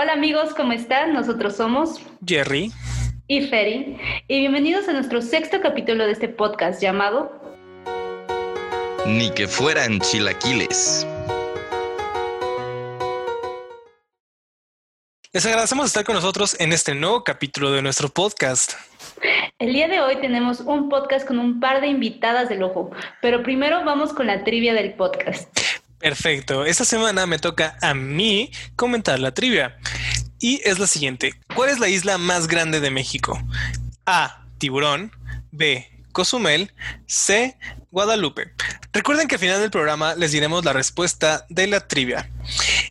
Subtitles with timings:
[0.00, 1.12] Hola amigos, ¿cómo están?
[1.12, 2.70] Nosotros somos Jerry
[3.26, 3.98] y Ferry
[4.28, 7.32] y bienvenidos a nuestro sexto capítulo de este podcast llamado
[9.06, 11.04] Ni que fueran chilaquiles.
[15.32, 18.74] Les agradecemos estar con nosotros en este nuevo capítulo de nuestro podcast.
[19.58, 23.42] El día de hoy tenemos un podcast con un par de invitadas del ojo, pero
[23.42, 25.67] primero vamos con la trivia del podcast.
[25.98, 26.64] Perfecto.
[26.64, 29.78] Esta semana me toca a mí comentar la trivia.
[30.38, 31.34] Y es la siguiente.
[31.54, 33.42] ¿Cuál es la isla más grande de México?
[34.06, 34.46] A.
[34.58, 35.12] Tiburón.
[35.50, 35.90] B.
[36.12, 36.72] Cozumel.
[37.06, 37.56] C.
[37.90, 38.52] Guadalupe.
[38.92, 42.30] Recuerden que al final del programa les diremos la respuesta de la trivia.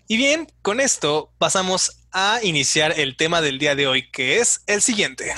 [0.07, 4.61] Y bien, con esto pasamos a iniciar el tema del día de hoy, que es
[4.67, 5.33] el siguiente.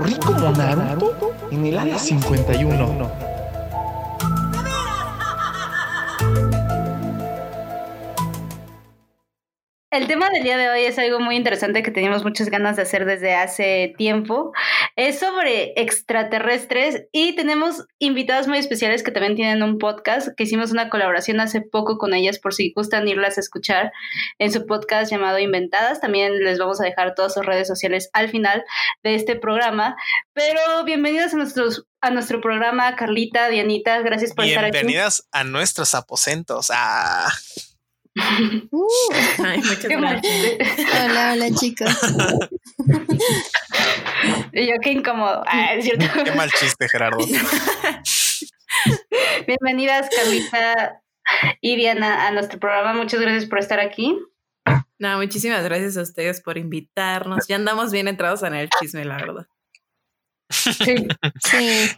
[0.00, 3.29] Corrí como Naruto en el área 51.
[9.92, 12.82] El tema del día de hoy es algo muy interesante que teníamos muchas ganas de
[12.82, 14.52] hacer desde hace tiempo.
[14.94, 20.70] Es sobre extraterrestres y tenemos invitadas muy especiales que también tienen un podcast, que hicimos
[20.70, 23.90] una colaboración hace poco con ellas por si gustan irlas a escuchar
[24.38, 26.00] en su podcast llamado Inventadas.
[26.00, 28.62] También les vamos a dejar todas sus redes sociales al final
[29.02, 29.96] de este programa.
[30.34, 34.70] Pero bienvenidas a nuestros a nuestro programa, Carlita, Dianita, gracias por estar aquí.
[34.70, 36.70] Bienvenidas a nuestros aposentos.
[36.72, 37.28] Ah.
[38.16, 38.88] Uh,
[39.44, 40.56] ay, muchas gracias.
[41.04, 41.88] Hola, hola chicos.
[44.52, 45.44] yo qué incómodo.
[45.46, 46.06] Ah, es cierto.
[46.24, 47.18] Qué mal chiste, Gerardo.
[49.46, 51.02] Bienvenidas, Carlita
[51.60, 52.94] y Diana, a nuestro programa.
[52.94, 54.18] Muchas gracias por estar aquí.
[54.98, 57.46] No, muchísimas gracias a ustedes por invitarnos.
[57.46, 59.46] Ya andamos bien entrados en el chisme, la verdad.
[60.50, 61.08] Sí.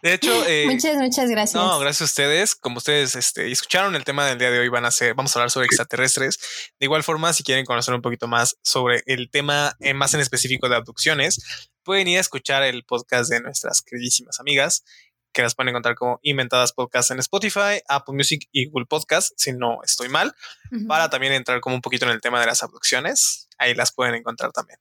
[0.03, 1.55] De hecho, eh, muchas, muchas gracias.
[1.55, 2.55] No, gracias a ustedes.
[2.55, 5.39] Como ustedes este, escucharon el tema del día de hoy, van a ser, vamos a
[5.39, 6.39] hablar sobre extraterrestres.
[6.79, 10.21] De igual forma, si quieren conocer un poquito más sobre el tema en más en
[10.21, 11.43] específico de abducciones,
[11.83, 14.85] pueden ir a escuchar el podcast de nuestras queridísimas amigas
[15.33, 19.53] que las pueden encontrar como Inventadas Podcast en Spotify, Apple Music y Google Podcast, si
[19.53, 20.35] no estoy mal,
[20.71, 20.87] uh -huh.
[20.87, 23.49] para también entrar como un poquito en el tema de las abducciones.
[23.59, 24.79] Ahí las pueden encontrar también.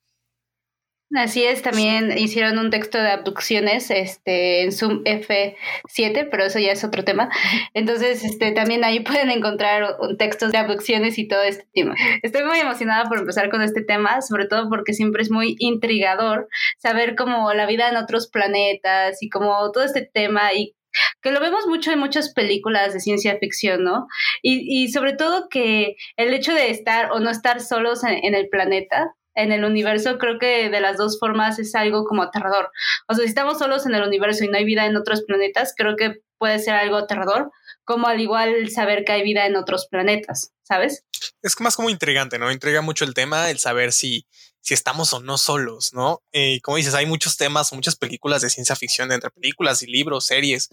[1.16, 6.72] Así es, también hicieron un texto de abducciones este, en Zoom F7, pero eso ya
[6.72, 7.30] es otro tema.
[7.74, 11.96] Entonces, este, también ahí pueden encontrar textos de abducciones y todo este tema.
[12.24, 16.48] Estoy muy emocionada por empezar con este tema, sobre todo porque siempre es muy intrigador
[16.78, 20.76] saber cómo la vida en otros planetas y como todo este tema y
[21.22, 24.08] que lo vemos mucho en muchas películas de ciencia ficción, ¿no?
[24.42, 28.50] Y, y sobre todo que el hecho de estar o no estar solos en el
[28.50, 32.72] planeta, en el universo, creo que de las dos formas es algo como aterrador.
[33.08, 35.74] O sea, si estamos solos en el universo y no hay vida en otros planetas,
[35.76, 37.52] creo que puede ser algo aterrador,
[37.84, 41.06] como al igual saber que hay vida en otros planetas, ¿sabes?
[41.42, 42.52] Es más como intrigante, ¿no?
[42.52, 44.26] Intriga mucho el tema, el saber si,
[44.60, 46.24] si estamos o no solos, ¿no?
[46.32, 50.26] Y como dices, hay muchos temas, muchas películas de ciencia ficción, entre películas y libros,
[50.26, 50.70] series,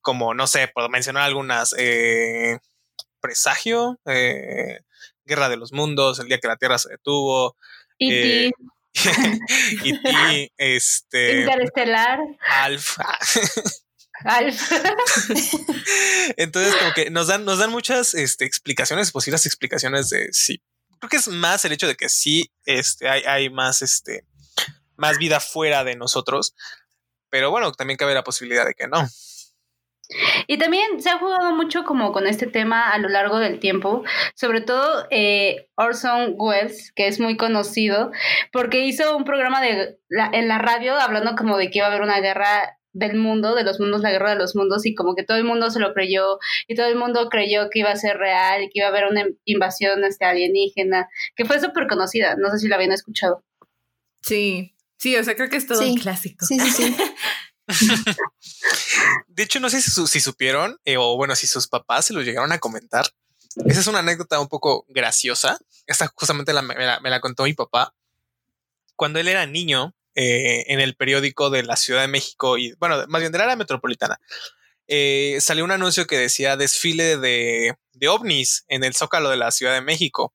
[0.00, 2.58] como, no sé, puedo mencionar algunas, eh,
[3.20, 4.80] Presagio, eh,
[5.24, 7.56] Guerra de los Mundos, El día que la Tierra se detuvo,
[7.98, 8.46] E.T.
[8.46, 8.50] Eh,
[9.84, 10.52] E.T.
[10.56, 11.40] este.
[11.40, 12.20] Interestelar.
[12.46, 12.98] Alf.
[14.24, 14.72] Alf.
[16.36, 20.62] Entonces, como que nos dan, nos dan muchas este, explicaciones, posibles explicaciones de sí.
[20.98, 24.24] Creo que es más el hecho de que sí este, hay, hay más, este,
[24.96, 26.54] más vida fuera de nosotros.
[27.28, 29.06] Pero bueno, también cabe la posibilidad de que no.
[30.46, 34.04] Y también se ha jugado mucho como con este tema a lo largo del tiempo,
[34.34, 38.10] sobre todo eh, Orson Welles, que es muy conocido,
[38.52, 41.90] porque hizo un programa de la, en la radio hablando como de que iba a
[41.90, 45.14] haber una guerra del mundo, de los mundos, la guerra de los mundos, y como
[45.14, 46.38] que todo el mundo se lo creyó,
[46.68, 49.06] y todo el mundo creyó que iba a ser real, y que iba a haber
[49.06, 53.44] una invasión este, alienígena, que fue súper conocida, no sé si la habían escuchado.
[54.22, 55.90] Sí, sí, o sea, creo que es todo sí.
[55.90, 56.46] un clásico.
[56.46, 56.96] Sí, sí, sí.
[59.28, 62.14] de hecho, no sé si, su, si supieron eh, o bueno, si sus papás se
[62.14, 63.06] lo llegaron a comentar.
[63.66, 65.58] Esa es una anécdota un poco graciosa.
[65.86, 67.94] Esta justamente me, la, me, la, contó mi papá.
[68.96, 73.04] Cuando él era niño, eh, en el periódico de la Ciudad de México y bueno,
[73.08, 74.20] más bien de la área metropolitana,
[74.86, 79.50] eh, salió un anuncio que decía desfile de, de ovnis en el Zócalo de la
[79.50, 80.34] Ciudad de México.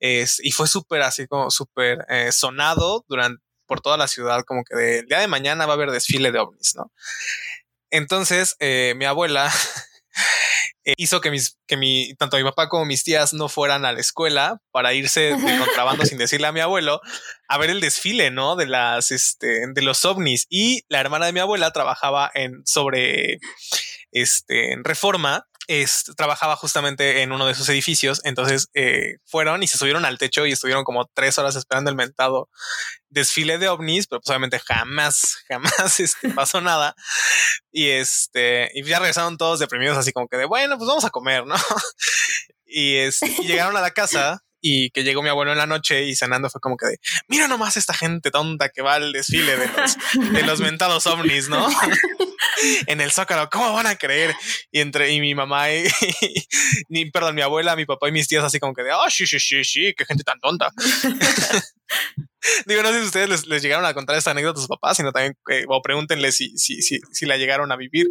[0.00, 3.40] Y fue súper así como súper sonado durante
[3.72, 6.38] por toda la ciudad, como que del día de mañana va a haber desfile de
[6.38, 6.92] ovnis, ¿no?
[7.90, 9.50] Entonces, eh, mi abuela
[10.84, 13.92] eh, hizo que mis, que mi, tanto mi papá como mis tías no fueran a
[13.92, 17.00] la escuela para irse de contrabando sin decirle a mi abuelo
[17.48, 18.56] a ver el desfile, ¿no?
[18.56, 20.46] De las, este, de los ovnis.
[20.50, 23.38] Y la hermana de mi abuela trabajaba en, sobre,
[24.10, 28.20] este, en reforma este, trabajaba justamente en uno de esos edificios.
[28.24, 31.96] Entonces eh, fueron y se subieron al techo y estuvieron como tres horas esperando el
[31.96, 32.48] mentado
[33.08, 36.94] desfile de ovnis, pero pues obviamente jamás, jamás este, pasó nada.
[37.70, 41.10] Y este, y ya regresaron todos deprimidos, así como que de bueno, pues vamos a
[41.10, 41.54] comer, ¿no?
[42.66, 46.04] y, este, y llegaron a la casa y que llegó mi abuelo en la noche
[46.04, 49.56] y cenando fue como que de, mira nomás esta gente tonta que va al desfile
[49.56, 49.96] de los,
[50.32, 51.68] de los mentados ovnis, ¿no?
[52.86, 54.34] en el Zócalo, ¿cómo van a creer?
[54.70, 58.60] Y entre y mi mamá y, perdón, mi abuela, mi papá y mis tías así
[58.60, 60.70] como que de, oh, sí, sí, sí, sí, qué gente tan tonta.
[62.66, 64.96] Digo, no sé si ustedes les, les, llegaron a contar esta anécdota a sus papás,
[64.96, 68.08] sino también, eh, o pregúntenle si, si, si, si la llegaron a vivir.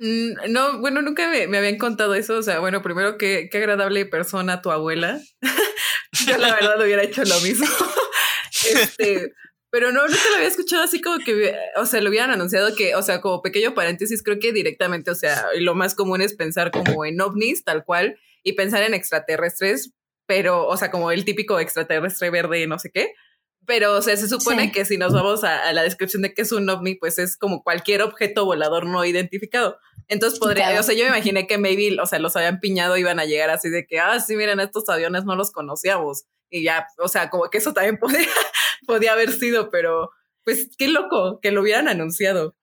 [0.00, 2.38] No, bueno, nunca me, me, habían contado eso.
[2.38, 5.20] O sea, bueno, primero, qué, qué agradable persona tu abuela.
[6.26, 7.66] Yo la verdad hubiera hecho lo mismo.
[8.74, 9.32] este,
[9.70, 12.94] pero no, nunca lo había escuchado así como que, o sea, lo hubieran anunciado que,
[12.96, 16.70] o sea, como pequeño paréntesis, creo que directamente, o sea, lo más común es pensar
[16.70, 19.92] como en ovnis, tal cual, y pensar en extraterrestres,
[20.26, 23.12] pero, o sea, como el típico extraterrestre verde, no sé qué.
[23.66, 26.42] Pero, o sea, se supone que si nos vamos a, a, la descripción de qué
[26.42, 29.78] es un ovni, pues es como cualquier objeto volador no identificado.
[30.10, 33.20] Entonces podría, o sea, yo me imaginé que maybe, o sea, los habían piñado, iban
[33.20, 36.24] a llegar así de que, ah, sí, miren, estos aviones no los conocíamos.
[36.50, 38.26] Y ya, o sea, como que eso también podía,
[38.86, 40.10] podía haber sido, pero
[40.44, 42.56] pues qué loco que lo hubieran anunciado.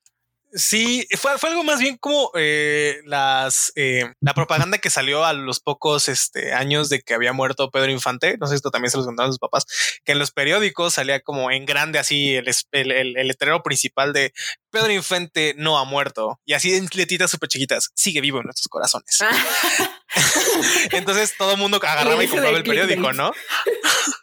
[0.58, 5.32] Sí, fue, fue algo más bien como eh, las eh, la propaganda que salió a
[5.34, 8.38] los pocos este, años de que había muerto Pedro Infante.
[8.40, 9.66] No sé si esto también se los contaron sus papás,
[10.04, 14.14] que en los periódicos salía como en grande así el, el, el, el letrero principal
[14.14, 14.34] de
[14.72, 18.68] Pedro Infante no ha muerto y así en letitas súper chiquitas sigue vivo en nuestros
[18.68, 19.20] corazones.
[20.92, 23.32] Entonces todo el mundo agarraba y compraba el periódico, ¿no?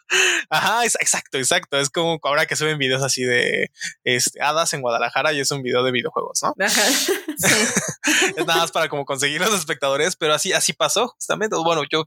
[0.49, 1.79] Ajá, exacto, exacto.
[1.79, 3.71] Es como ahora que suben videos así de
[4.03, 6.53] este, hadas en Guadalajara y es un video de videojuegos, ¿no?
[6.63, 6.81] Ajá.
[8.37, 11.55] es nada más para como conseguir los espectadores, pero así, así pasó justamente.
[11.57, 12.05] Bueno, yo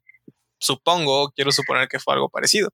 [0.59, 2.71] supongo, quiero suponer que fue algo parecido.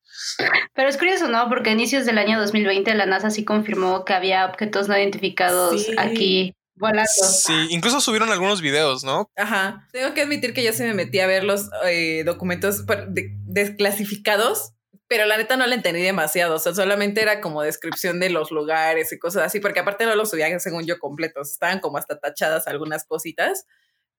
[0.74, 1.48] Pero es curioso, ¿no?
[1.48, 5.84] Porque a inicios del año 2020 la NASA sí confirmó que había objetos no identificados
[5.84, 5.94] sí.
[5.98, 7.08] aquí volando.
[7.08, 9.30] Sí, incluso subieron algunos videos, ¿no?
[9.36, 9.86] Ajá.
[9.92, 12.84] Tengo que admitir que ya se me metí a ver los eh, documentos
[13.46, 14.72] desclasificados
[15.08, 18.50] pero la neta no la entendí demasiado, o sea, solamente era como descripción de los
[18.50, 22.18] lugares y cosas así, porque aparte no los subían según yo completos, estaban como hasta
[22.18, 23.66] tachadas algunas cositas,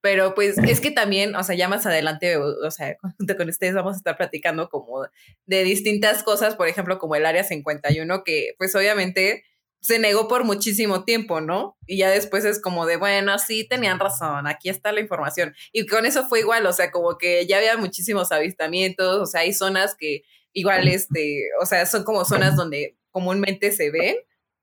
[0.06, 3.74] pero pues es que también, o sea, ya más adelante, o, sea, junto con ustedes
[3.74, 5.08] vamos a estar platicando como
[5.48, 9.44] de distintas cosas, por ejemplo, como el Área 51, que pues obviamente
[9.82, 11.76] se negó por muchísimo tiempo, ¿no?
[11.88, 15.56] Y ya después es como de, bueno, sí, tenían razón, aquí está la información.
[15.72, 19.42] Y con eso fue igual, o sea, como que ya había muchísimos avistamientos, o sea,
[19.42, 20.22] hay zonas que
[20.56, 24.16] igual, este, o sea, son como zonas donde comúnmente se ven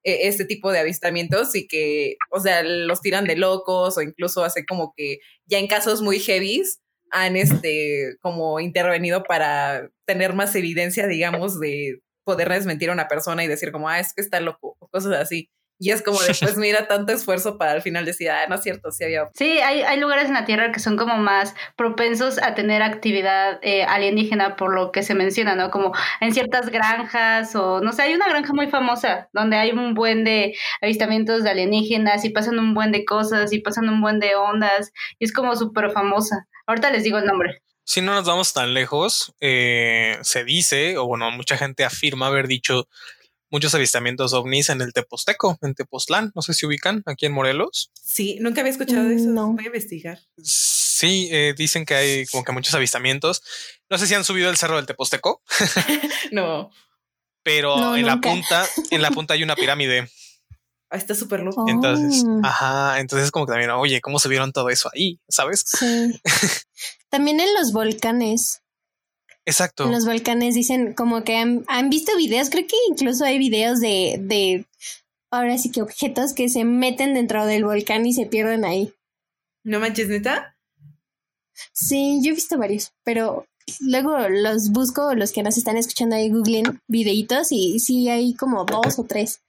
[0.04, 4.42] eh, este tipo de avistamientos y que, o sea, los tiran de locos o incluso
[4.42, 6.80] hace como que ya en casos muy heavies
[7.10, 13.44] han, este, como intervenido para tener más evidencia, digamos, de poder desmentir a una persona
[13.44, 15.50] y decir como, ah, es que está loco, o cosas así.
[15.82, 18.92] Y es como después mira tanto esfuerzo para al final decir, ah, no es cierto,
[18.92, 19.28] sí había.
[19.34, 23.58] Sí, hay, hay lugares en la Tierra que son como más propensos a tener actividad
[23.62, 25.72] eh, alienígena por lo que se menciona, ¿no?
[25.72, 29.94] Como en ciertas granjas o, no sé, hay una granja muy famosa donde hay un
[29.94, 34.20] buen de avistamientos de alienígenas y pasan un buen de cosas y pasan un buen
[34.20, 36.46] de ondas y es como súper famosa.
[36.68, 37.60] Ahorita les digo el nombre.
[37.82, 42.46] Si no nos vamos tan lejos, eh, se dice, o bueno, mucha gente afirma haber
[42.46, 42.86] dicho
[43.52, 46.32] muchos avistamientos ovnis en el Teposteco, en Tepoztlán.
[46.34, 47.92] No sé si ubican aquí en Morelos.
[47.94, 49.28] Sí, nunca había escuchado de eso.
[49.28, 49.52] No.
[49.52, 50.18] Voy a investigar.
[50.42, 53.42] Sí, eh, dicen que hay como que muchos avistamientos.
[53.90, 55.42] No sé si han subido el cerro del Teposteco.
[56.32, 56.70] no.
[57.44, 58.14] Pero no, en nunca.
[58.14, 60.08] la punta, en la punta hay una pirámide.
[60.88, 61.64] Ah, está súper loco.
[61.68, 62.40] Entonces, oh.
[62.44, 65.20] ajá, entonces como que también, oye, ¿cómo subieron todo eso ahí?
[65.28, 65.64] ¿Sabes?
[65.66, 66.20] Sí.
[67.10, 68.61] también en los volcanes.
[69.44, 69.84] Exacto.
[69.84, 73.80] En los volcanes dicen como que han, han, visto videos, creo que incluso hay videos
[73.80, 74.66] de, de,
[75.30, 78.92] ahora sí que objetos que se meten dentro del volcán y se pierden ahí.
[79.64, 80.56] ¿No manches, neta?
[81.72, 83.46] Sí, yo he visto varios, pero
[83.80, 88.64] luego los busco, los que nos están escuchando ahí googlen videitos y sí hay como
[88.64, 89.40] dos o tres.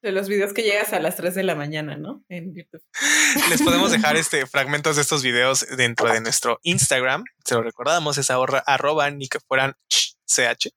[0.00, 2.24] De los videos que llegas a las 3 de la mañana, ¿no?
[2.28, 2.82] En YouTube.
[3.50, 7.24] Les podemos dejar este fragmentos de estos videos dentro de nuestro Instagram.
[7.44, 10.72] Se lo recordamos, es ahorra, arroba ni que fueran ch.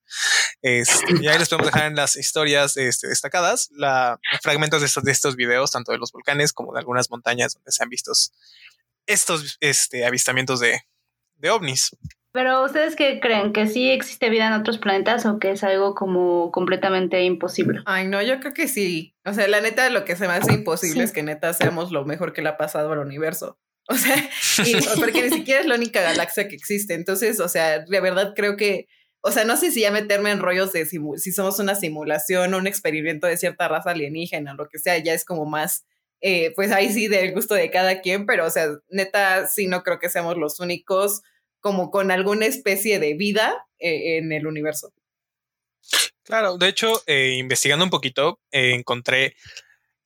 [0.62, 5.04] Este, y ahí les podemos dejar en las historias este, destacadas la, fragmentos de estos,
[5.04, 8.12] de estos videos, tanto de los volcanes como de algunas montañas donde se han visto
[9.06, 10.80] estos este, avistamientos de,
[11.36, 11.90] de ovnis.
[12.32, 15.94] Pero ustedes qué creen que sí existe vida en otros planetas o que es algo
[15.94, 17.80] como completamente imposible?
[17.84, 19.14] Ay, no, yo creo que sí.
[19.26, 21.04] O sea, la neta lo que se me hace imposible sí.
[21.04, 23.58] es que neta seamos lo mejor que le ha pasado al universo.
[23.88, 24.16] O sea,
[24.64, 26.94] y- porque ni siquiera es la única galaxia que existe.
[26.94, 28.86] Entonces, o sea, de verdad creo que,
[29.22, 32.58] o sea, no sé si ya meterme en rollos de si somos una simulación o
[32.58, 35.84] un experimento de cierta raza alienígena, lo que sea, ya es como más,
[36.20, 39.82] eh, pues ahí sí del gusto de cada quien, pero o sea, neta, sí no
[39.82, 41.22] creo que seamos los únicos
[41.62, 44.92] como con alguna especie de vida eh, en el universo.
[46.24, 49.34] Claro, de hecho, eh, investigando un poquito, eh, encontré,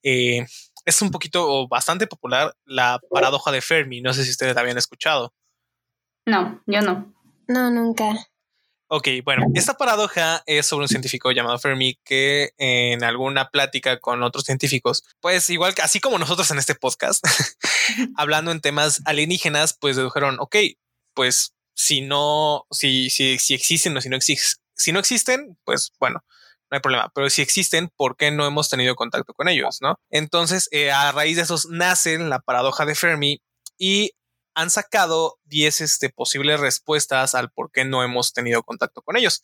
[0.03, 0.45] eh,
[0.85, 4.01] es un poquito o bastante popular la paradoja de Fermi.
[4.01, 5.33] No sé si ustedes la habían escuchado.
[6.25, 7.13] No, yo no.
[7.47, 8.13] No, nunca.
[8.89, 14.23] Ok, bueno, esta paradoja es sobre un científico llamado Fermi que en alguna plática con
[14.23, 17.21] otros científicos, pues igual que así como nosotros en este podcast,
[18.15, 20.55] hablando en temas alienígenas, pues dedujeron, ok,
[21.17, 25.91] pues si no, si, si, si existen o si no, exis- si no existen, pues
[25.99, 26.23] bueno,
[26.69, 27.11] no hay problema.
[27.15, 29.79] Pero si existen, ¿por qué no hemos tenido contacto con ellos?
[29.81, 29.95] ¿No?
[30.11, 33.41] Entonces, eh, a raíz de esos nace la paradoja de Fermi
[33.79, 34.11] y
[34.53, 39.43] han sacado 10 este, posibles respuestas al por qué no hemos tenido contacto con ellos.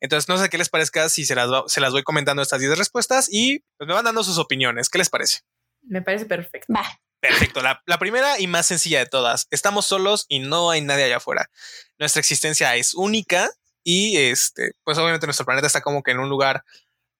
[0.00, 2.78] Entonces, no sé qué les parezca si se las, se las voy comentando estas 10
[2.78, 4.88] respuestas y pues, me van dando sus opiniones.
[4.88, 5.40] ¿Qué les parece?
[5.82, 6.72] Me parece perfecto.
[7.20, 7.62] Perfecto.
[7.62, 9.46] La, la primera y más sencilla de todas.
[9.50, 11.50] Estamos solos y no hay nadie allá afuera.
[11.98, 13.50] Nuestra existencia es única
[13.84, 16.64] y este, pues obviamente nuestro planeta está como que en un lugar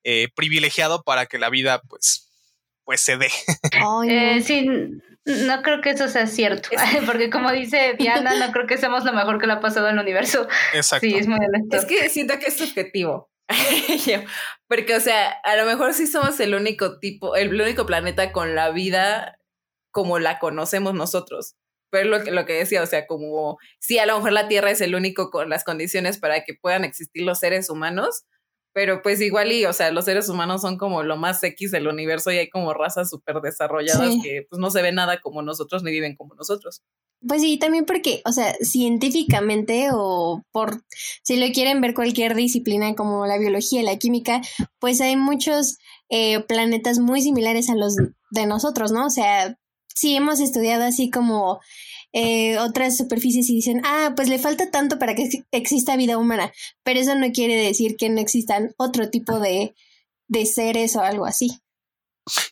[0.04, 2.30] eh, privilegiado para que la vida, pues,
[2.84, 3.28] pues se dé.
[3.72, 4.02] Ay, no.
[4.04, 4.66] Eh, sí,
[5.26, 6.70] no creo que eso sea cierto,
[7.06, 9.98] porque como dice Diana, no creo que seamos lo mejor que le ha pasado al
[9.98, 10.48] universo.
[10.72, 11.06] Exacto.
[11.06, 11.76] Sí, es muy honesto.
[11.76, 13.30] Es que siento que es subjetivo.
[14.68, 18.54] Porque, o sea, a lo mejor sí somos el único tipo, el único planeta con
[18.54, 19.39] la vida
[19.90, 21.54] como la conocemos nosotros.
[21.90, 24.70] Pero lo que, lo que decía, o sea, como sí, a lo mejor la Tierra
[24.70, 28.24] es el único con las condiciones para que puedan existir los seres humanos,
[28.72, 31.88] pero pues igual y, o sea, los seres humanos son como lo más X del
[31.88, 34.22] universo y hay como razas súper desarrolladas Sí.
[34.22, 36.82] que pues no se ven nada como nosotros ni viven como nosotros.
[37.26, 40.82] Pues sí, también porque, o sea, científicamente o por,
[41.22, 44.40] si lo quieren ver cualquier disciplina como la biología, la química,
[44.78, 45.76] pues hay muchos
[46.08, 47.96] eh, planetas muy similares a los
[48.30, 49.06] de nosotros, ¿no?
[49.06, 49.58] O sea,
[49.94, 51.60] sí hemos estudiado así como
[52.12, 56.18] eh, otras superficies y dicen, ah, pues le falta tanto para que ex- exista vida
[56.18, 59.74] humana, pero eso no quiere decir que no existan otro tipo de,
[60.28, 61.60] de seres o algo así.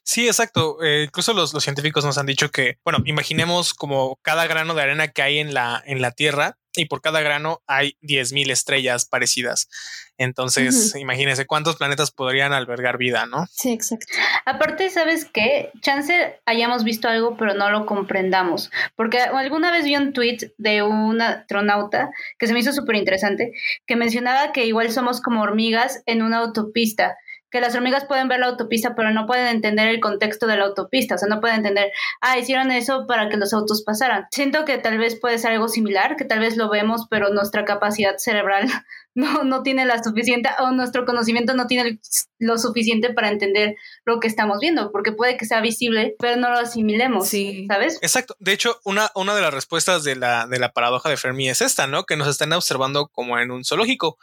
[0.02, 0.82] Sí, exacto.
[0.82, 4.82] Eh, incluso los, los científicos nos han dicho que, bueno, imaginemos como cada grano de
[4.82, 9.04] arena que hay en la, en la Tierra y por cada grano hay 10.000 estrellas
[9.04, 9.68] parecidas.
[10.16, 13.46] Entonces, imagínense cuántos planetas podrían albergar vida, ¿no?
[13.50, 14.06] Sí, exacto.
[14.46, 15.70] Aparte, ¿sabes qué?
[15.80, 18.70] Chance hayamos visto algo, pero no lo comprendamos.
[18.96, 23.52] Porque alguna vez vi un tweet de un astronauta que se me hizo súper interesante,
[23.86, 27.16] que mencionaba que igual somos como hormigas en una autopista.
[27.50, 30.64] Que las hormigas pueden ver la autopista, pero no pueden entender el contexto de la
[30.64, 31.14] autopista.
[31.14, 34.26] O sea, no pueden entender, ah, hicieron eso para que los autos pasaran.
[34.30, 37.64] Siento que tal vez puede ser algo similar, que tal vez lo vemos, pero nuestra
[37.64, 38.68] capacidad cerebral
[39.14, 41.98] no, no tiene la suficiente, o nuestro conocimiento no tiene
[42.38, 43.74] lo suficiente para entender
[44.04, 47.66] lo que estamos viendo, porque puede que sea visible, pero no lo asimilemos, Sí.
[47.68, 47.98] ¿sabes?
[48.00, 48.36] Exacto.
[48.38, 51.60] De hecho, una, una de las respuestas de la, de la paradoja de Fermi es
[51.62, 52.04] esta, ¿no?
[52.04, 54.18] Que nos están observando como en un zoológico.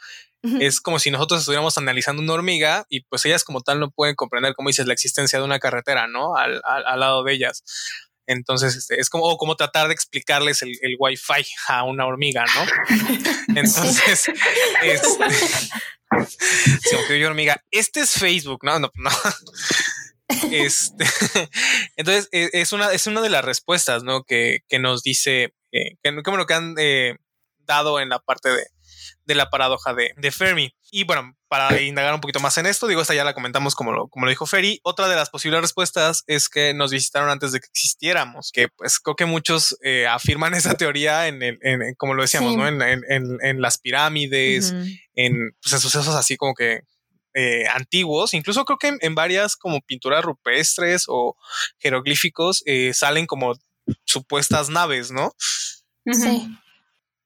[0.60, 4.14] Es como si nosotros estuviéramos analizando una hormiga y pues ellas como tal no pueden
[4.14, 6.36] comprender, como dices, la existencia de una carretera, ¿no?
[6.36, 7.64] Al, al, al lado de ellas.
[8.26, 12.66] Entonces, este, es como, como tratar de explicarles el, el wifi a una hormiga, ¿no?
[13.56, 14.30] Entonces,
[14.82, 15.24] este,
[16.94, 19.10] aunque yo hormiga, este es Facebook, no, no, no.
[20.50, 21.04] Este,
[21.96, 24.24] entonces, e- es una, es una de las respuestas, ¿no?
[24.24, 27.16] Que, que nos dice, eh, que, que, bueno, que han eh,
[27.58, 28.66] dado en la parte de,
[29.26, 30.72] de la paradoja de, de Fermi.
[30.90, 33.92] Y bueno, para indagar un poquito más en esto, digo, esta ya la comentamos como
[33.92, 34.80] lo, como lo dijo Ferry.
[34.84, 38.98] Otra de las posibles respuestas es que nos visitaron antes de que existiéramos, que pues
[39.00, 42.56] creo que muchos eh, afirman esa teoría en, el, en, en- como lo decíamos, Sí.
[42.56, 42.66] ¿no?
[42.68, 44.72] En, en- en- en las pirámides,
[45.14, 46.80] en, pues, en sucesos así como que
[47.34, 51.36] eh, antiguos, incluso creo que en, en varias como pinturas rupestres o
[51.78, 53.54] jeroglíficos eh, salen como
[54.04, 55.32] supuestas naves, ¿no?
[56.12, 56.48] Sí.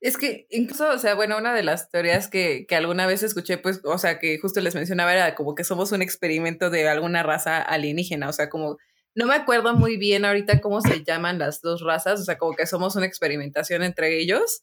[0.00, 3.58] Es que incluso, o sea, bueno, una de las teorías que, que alguna vez escuché,
[3.58, 7.22] pues, o sea, que justo les mencionaba era como que somos un experimento de alguna
[7.22, 8.78] raza alienígena, o sea, como,
[9.14, 12.54] no me acuerdo muy bien ahorita cómo se llaman las dos razas, o sea, como
[12.54, 14.62] que somos una experimentación entre ellos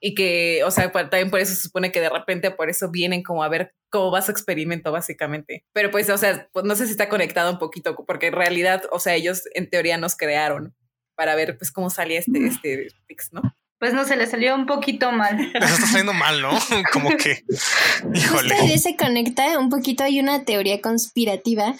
[0.00, 3.22] y que, o sea, también por eso se supone que de repente por eso vienen
[3.22, 5.64] como a ver cómo va su experimento, básicamente.
[5.72, 8.84] Pero pues, o sea, pues no sé si está conectado un poquito, porque en realidad,
[8.90, 10.74] o sea, ellos en teoría nos crearon
[11.14, 13.42] para ver pues cómo salía este, este Pix, ¿no?
[13.82, 15.36] Pues no se le salió un poquito mal.
[15.54, 16.50] Les está saliendo mal, ¿no?
[16.92, 17.42] como que,
[18.14, 18.54] híjole.
[18.54, 21.74] Justo de se conecta un poquito, hay una teoría conspirativa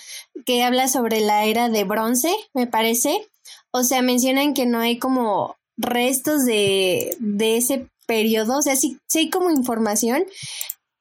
[0.44, 3.30] que habla sobre la era de bronce, me parece.
[3.70, 8.98] O sea, mencionan que no hay como restos de, de ese periodo, o sea, sí,
[9.06, 10.24] sí hay como información,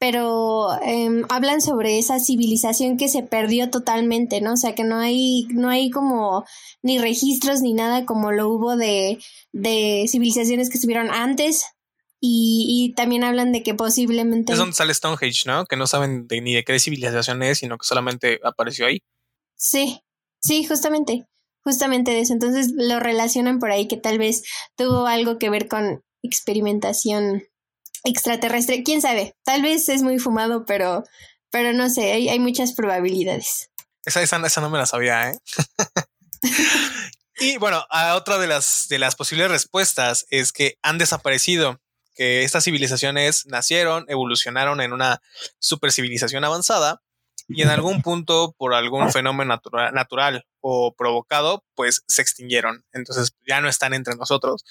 [0.01, 4.53] pero em, hablan sobre esa civilización que se perdió totalmente, ¿no?
[4.53, 6.43] O sea, que no hay, no hay como
[6.81, 9.19] ni registros ni nada como lo hubo de,
[9.51, 11.67] de civilizaciones que estuvieron antes.
[12.19, 14.53] Y, y también hablan de que posiblemente...
[14.53, 15.65] Es donde sale Stonehenge, ¿no?
[15.65, 19.03] Que no saben de, ni de qué civilización es, sino que solamente apareció ahí.
[19.55, 20.01] Sí,
[20.39, 21.27] sí, justamente,
[21.63, 22.33] justamente de eso.
[22.33, 24.41] Entonces lo relacionan por ahí que tal vez
[24.75, 27.43] tuvo algo que ver con experimentación
[28.03, 31.03] extraterrestre, quién sabe, tal vez es muy fumado, pero,
[31.49, 33.69] pero no sé, hay, hay muchas probabilidades.
[34.05, 35.39] Esa, esa, esa no me la sabía, ¿eh?
[37.39, 41.79] y bueno, a otra de las, de las posibles respuestas es que han desaparecido,
[42.15, 45.21] que estas civilizaciones nacieron, evolucionaron en una
[45.59, 47.01] super civilización avanzada
[47.47, 52.85] y en algún punto, por algún fenómeno natural, natural o provocado, pues se extinguieron.
[52.91, 54.63] Entonces ya no están entre nosotros.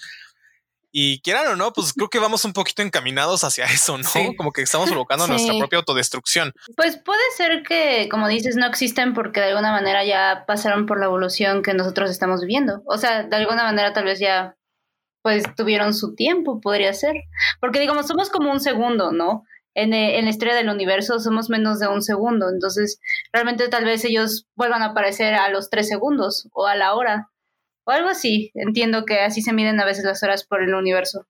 [0.93, 4.05] Y quieran o no, pues creo que vamos un poquito encaminados hacia eso, ¿no?
[4.09, 4.35] Sí.
[4.37, 5.31] Como que estamos provocando Sí.
[5.31, 6.53] nuestra propia autodestrucción.
[6.77, 10.99] Pues puede ser que, como dices, no existen porque de alguna manera ya pasaron por
[10.99, 12.83] la evolución que nosotros estamos viviendo.
[12.87, 14.57] O sea, de alguna manera tal vez ya
[15.23, 17.15] pues tuvieron su tiempo, podría ser.
[17.61, 19.45] Porque digamos, somos como un segundo, ¿no?
[19.75, 22.49] En, eh, en la historia del universo somos menos de un segundo.
[22.49, 22.99] Entonces,
[23.33, 27.29] realmente tal vez ellos vuelvan a aparecer a los tres segundos o a la hora.
[27.91, 28.53] O algo así.
[28.55, 31.27] Entiendo que así se miden a veces las horas por el universo.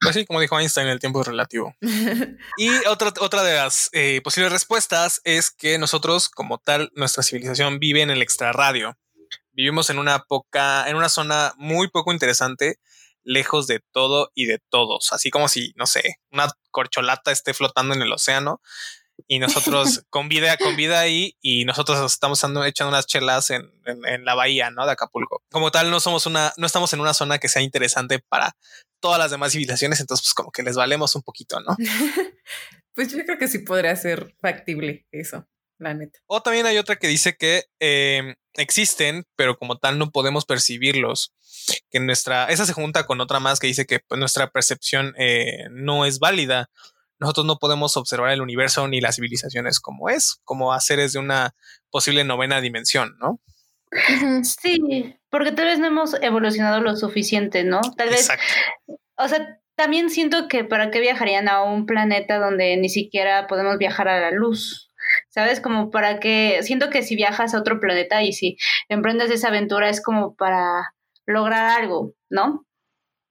[0.00, 1.74] Pues sí, como dijo Einstein, el tiempo es relativo.
[2.56, 7.80] Y otra, otra de las eh, posibles respuestas es que nosotros, como tal, nuestra civilización
[7.80, 8.96] vive en el extrarradio.
[9.52, 12.78] Vivimos en una poca, en una zona muy poco interesante,
[13.22, 15.12] lejos de todo y de todos.
[15.12, 18.62] Así como si, no sé, una corcholata esté flotando en el océano
[19.28, 23.62] y nosotros con vida, con vida ahí y nosotros estamos ando- echando unas chelas en,
[23.86, 24.86] en- en la bahía, ¿no?
[24.86, 25.42] De Acapulco.
[25.50, 28.56] Como tal, no somos una, no estamos en una zona que sea interesante para
[29.00, 31.76] todas las demás civilizaciones, entonces pues como que les valemos un poquito, ¿no?
[32.94, 35.48] Pues yo creo que sí podría ser factible eso,
[35.78, 36.20] la neta.
[36.26, 41.32] O también hay otra que dice que eh, existen, pero como tal no podemos percibirlos.
[41.90, 45.64] Que nuestra, esa se junta con otra más que dice que pues, nuestra percepción eh,
[45.72, 46.70] no es válida.
[47.18, 51.20] Nosotros no podemos observar el universo ni las civilizaciones como es, como a seres de
[51.20, 51.54] una
[51.90, 53.40] posible novena dimensión, ¿no?
[54.42, 57.80] Sí, porque tal vez no hemos evolucionado lo suficiente, ¿no?
[57.96, 58.44] Tal vez Exacto.
[59.16, 63.78] O sea, también siento que para qué viajarían a un planeta donde ni siquiera podemos
[63.78, 64.90] viajar a la luz.
[65.28, 65.60] ¿Sabes?
[65.60, 68.56] Como para que siento que si viajas a otro planeta y si
[68.88, 70.94] emprendes esa aventura es como para
[71.26, 72.66] lograr algo, ¿no?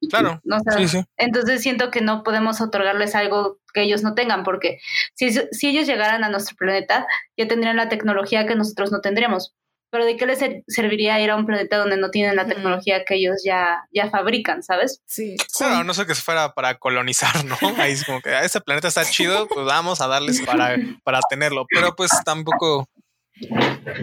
[0.09, 0.39] Claro.
[0.45, 0.77] No sé.
[0.77, 1.05] Sí, sí.
[1.17, 4.79] Entonces siento que no podemos otorgarles algo que ellos no tengan, porque
[5.15, 7.05] si, si ellos llegaran a nuestro planeta,
[7.37, 9.53] ya tendrían la tecnología que nosotros no tendríamos.
[9.91, 13.05] Pero ¿de qué les ser- serviría ir a un planeta donde no tienen la tecnología
[13.05, 15.01] que ellos ya, ya fabrican, ¿sabes?
[15.05, 15.35] Sí.
[15.55, 17.55] Claro, no sé que se fuera para colonizar, ¿no?
[17.77, 21.19] Ahí es como que "Ah, este planeta está chido, pues vamos a darles para, para
[21.29, 21.65] tenerlo.
[21.69, 22.87] Pero pues tampoco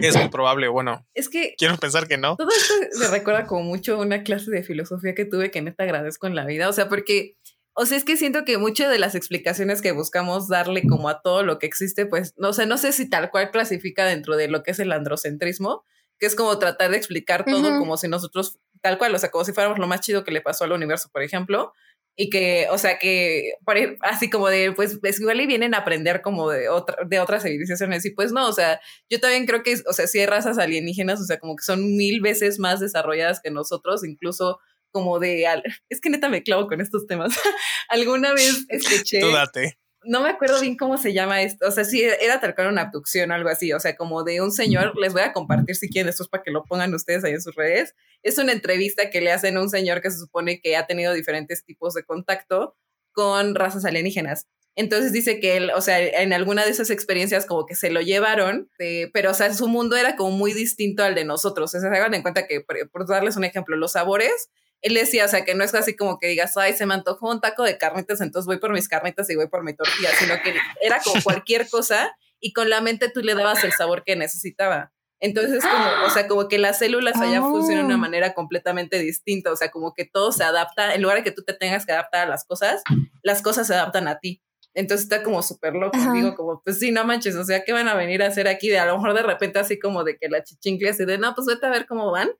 [0.01, 0.67] es muy probable.
[0.67, 2.35] Bueno, Es que quiero pensar que no.
[2.37, 5.83] todo esto me recuerda como mucho a una clase de filosofía que tuve que neta
[5.83, 6.69] agradezco en la vida.
[6.69, 7.37] O sea, porque,
[7.73, 11.21] o sea, es que siento que muchas de las explicaciones que buscamos darle como a
[11.21, 14.35] todo lo que existe, pues, no, o sea, no sé si tal cual clasifica dentro
[14.35, 15.83] de lo que es el androcentrismo,
[16.19, 19.43] que es como tratar de explicar todo como si nosotros, tal cual, o sea, como
[19.43, 21.73] si fuéramos lo más chido que le pasó al universo, por ejemplo.
[22.15, 23.53] Y que, o sea, que
[24.01, 27.43] así como de, pues, pues igual y vienen a aprender como de, otra, de otras
[27.43, 28.05] civilizaciones.
[28.05, 31.21] Y pues no, o sea, yo también creo que, o sea, sí hay razas alienígenas,
[31.21, 34.59] o sea, como que son mil veces más desarrolladas que nosotros, incluso
[34.91, 35.45] como de,
[35.89, 37.33] es que neta me clavo con estos temas.
[37.89, 39.77] Alguna vez escuché, Tú date.
[40.03, 42.83] No me acuerdo bien cómo se llama esto, o sea, sí, era tal cual una
[42.83, 45.89] abducción o algo así, o sea, como de un señor, les voy a compartir si
[45.89, 47.95] quieren esto para que lo pongan ustedes ahí en sus redes.
[48.23, 51.13] Es una entrevista que le hacen a un señor que se supone que ha tenido
[51.13, 52.75] diferentes tipos de contacto
[53.11, 54.47] con razas alienígenas.
[54.75, 58.01] Entonces dice que él, o sea, en alguna de esas experiencias como que se lo
[58.01, 61.69] llevaron, eh, pero o sea, su mundo era como muy distinto al de nosotros.
[61.75, 64.49] O sea, se hagan en cuenta que, por, por darles un ejemplo, los sabores,
[64.81, 67.29] él decía, o sea, que no es así como que digas, ay, se me antojó
[67.29, 70.35] un taco de carnitas, entonces voy por mis carnitas y voy por mi tortilla, sino
[70.43, 74.15] que era como cualquier cosa y con la mente tú le dabas el sabor que
[74.15, 74.91] necesitaba.
[75.19, 77.51] Entonces, como, o sea, como que las células allá Oh.
[77.51, 81.17] funcionan de una manera completamente distinta, o sea, como que todo se adapta, en lugar
[81.17, 82.81] de que tú te tengas que adaptar a las cosas,
[83.21, 84.41] las cosas se adaptan a ti.
[84.73, 85.95] Entonces está como súper loco.
[85.95, 86.13] Ajá.
[86.13, 88.69] Digo, como, pues sí, no manches, o sea, ¿qué van a venir a hacer aquí?
[88.69, 91.35] De a lo mejor de repente así como de que la chichincle así de, no,
[91.35, 92.31] pues vete a ver cómo van.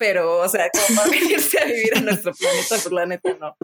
[0.00, 3.54] Pero, o sea, como para venirse a vivir a nuestro planeta, pues la neta no.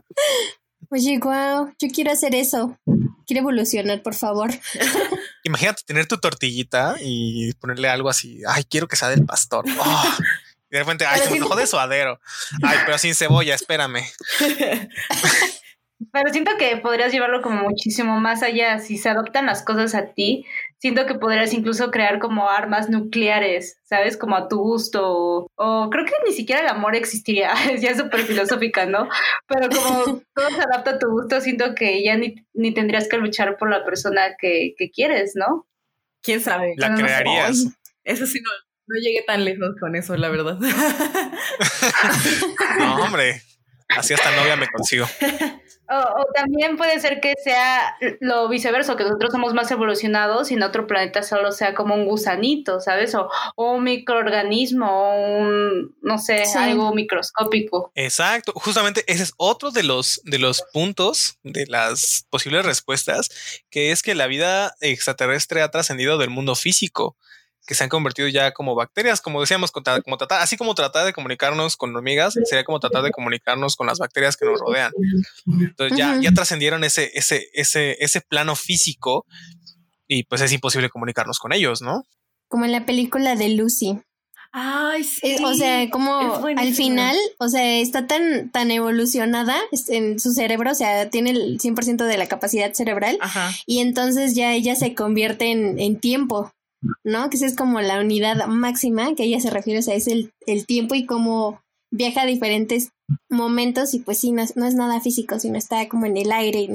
[0.90, 2.79] Oye, wow, yo quiero hacer eso.
[3.27, 4.51] Quiero evolucionar, por favor.
[5.44, 8.42] Imagínate tener tu tortillita y ponerle algo así.
[8.46, 9.64] Ay, quiero que sea del pastor.
[9.79, 10.14] Oh,
[10.68, 12.20] de repente, ay, se me antojó de suadero.
[12.62, 14.03] Ay, pero sin cebolla, espérame.
[16.12, 18.81] Pero siento que podrías llevarlo como muchísimo más allá.
[18.81, 20.44] Si se adoptan las cosas a ti,
[20.79, 24.17] siento que podrías incluso crear como armas nucleares, ¿sabes?
[24.17, 25.09] Como a tu gusto.
[25.09, 27.53] O, o creo que ni siquiera el amor existiría.
[27.73, 29.09] Es ya súper filosófica, ¿no?
[29.49, 33.19] Pero como todo se adapta a tu gusto, siento que ya ni, ni tendrías que
[33.19, 35.67] luchar por la persona que, que quieres, ¿no?
[36.23, 36.75] ¿Quién sabe?
[36.77, 37.03] La no sé.
[37.05, 37.67] crearías.
[38.05, 38.51] Eso sí, no,
[38.89, 40.59] no llegué tan lejos con eso, la verdad.
[42.79, 43.43] No, hombre.
[43.89, 45.07] Así hasta novia me consigo.
[45.88, 50.55] O, o también puede ser que sea lo viceversa, que nosotros somos más evolucionados y
[50.55, 53.14] en otro planeta solo sea como un gusanito, ¿sabes?
[53.14, 56.59] O, o un microorganismo, o un, no sé, Sí.
[56.59, 57.92] algo microscópico.
[57.94, 58.53] Exacto.
[58.57, 63.29] Justamente ese es otro de los, de los puntos de las posibles respuestas,
[63.70, 67.16] que es que la vida extraterrestre ha trascendido del mundo físico,
[67.66, 71.12] que se han convertido ya como bacterias, como decíamos, como tratar, así como tratar de
[71.12, 74.92] comunicarnos con hormigas, sería como tratar de comunicarnos con las bacterias que nos rodean.
[75.46, 79.26] Entonces ya, ya trascendieron ese, ese, ese, ese plano físico
[80.07, 82.05] y pues es imposible comunicarnos con ellos, ¿no?
[82.48, 84.00] Como en la película de Lucy.
[84.52, 85.20] Ay, sí.
[85.22, 89.57] Eh, o sea, como al final, o sea, está tan, tan evolucionada
[89.88, 93.50] en su cerebro, o sea, tiene el 100% de la capacidad cerebral Ajá.
[93.66, 96.52] y entonces ya ella se convierte en, en tiempo,
[97.05, 97.31] ¿no?
[97.31, 100.33] Que esa es como la unidad máxima que ella se refiere, o sea, es el,
[100.47, 101.61] el tiempo y cómo
[101.93, 102.91] viaja a diferentes
[103.31, 106.33] momentos y pues sí, no es, no es nada físico, sino está como en el
[106.33, 106.69] aire,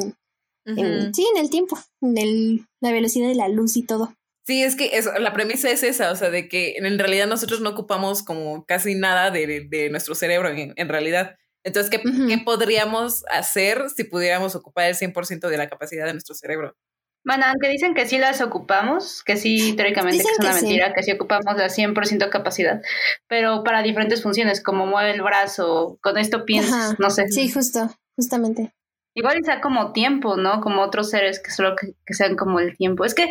[0.65, 4.13] en, sí, en el tiempo, en el- la velocidad de la luz y todo.
[4.47, 7.61] Sí, es que eso, la premisa es esa, o sea, de que en realidad nosotros
[7.61, 11.35] no ocupamos como casi nada de, de nuestro cerebro en, en realidad.
[11.63, 12.01] Entonces, ¿qué.
[12.27, 16.75] ¿qué podríamos hacer si pudiéramos ocupar el 100% de la capacidad de nuestro cerebro?
[17.23, 20.65] Bueno, aunque dicen que sí las ocupamos, que sí, teóricamente que es una que sí.
[20.65, 22.81] mentira, que sí ocupamos la 100% capacidad,
[23.27, 26.95] pero para diferentes funciones, como mueve el brazo, con esto piensas, Ajá.
[26.97, 27.27] no sé.
[27.29, 28.73] Sí, justo, justamente.
[29.13, 30.61] Igual sea como tiempo, ¿no?
[30.61, 33.03] Como otros seres que solo que, que sean como el tiempo.
[33.03, 33.27] Es que,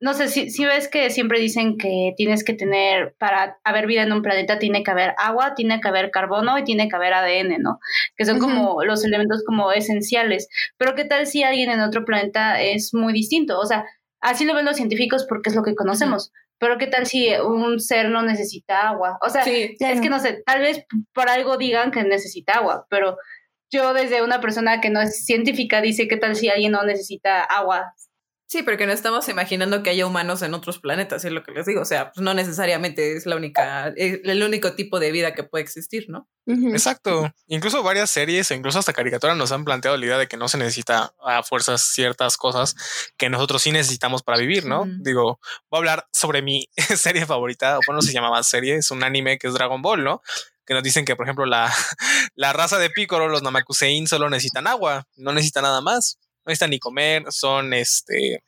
[0.00, 4.02] no sé, si, si ves que siempre dicen que tienes que tener, para haber vida
[4.02, 7.12] en un planeta, tiene que haber agua, tiene que haber carbono y tiene que haber
[7.12, 7.78] ADN, ¿no?
[8.16, 8.46] Que son Ujú.
[8.46, 10.48] como los elementos como esenciales.
[10.78, 13.58] Pero ¿qué tal si alguien en otro planeta es muy distinto?
[13.58, 13.84] O sea,
[14.20, 16.32] así lo ven los científicos porque es lo que conocemos.
[16.58, 19.18] Pero ¿qué tal si un ser no necesita agua?
[19.20, 22.86] O sea, Sí, es que no sé, tal vez por algo digan que necesita agua,
[22.88, 23.18] pero
[23.72, 27.42] yo desde una persona que no es científica dice qué tal si alguien no necesita
[27.42, 27.94] agua.
[28.46, 31.64] sí, porque no estamos imaginando que haya humanos en otros planetas, es lo que les
[31.64, 31.80] digo.
[31.80, 35.42] O sea, pues no necesariamente es la única, es el único tipo de vida que
[35.42, 36.28] puede existir, ¿no?
[36.44, 37.32] Exacto.
[37.46, 40.58] Incluso varias series incluso hasta caricaturas nos han planteado la idea de que no se
[40.58, 42.74] necesita a fuerzas ciertas cosas
[43.16, 44.84] que nosotros sí necesitamos para vivir, ¿no?
[44.86, 49.02] Digo, voy a hablar sobre mi serie favorita, o bueno, se llamaba serie, es un
[49.02, 50.20] anime que es Dragon Ball, ¿no?
[50.66, 51.72] Que nos dicen que, por ejemplo, la,
[52.34, 56.18] la raza de Piccolo, los Namakusein, solo necesitan agua, no necesitan nada más.
[56.44, 58.42] No necesitan ni comer, son este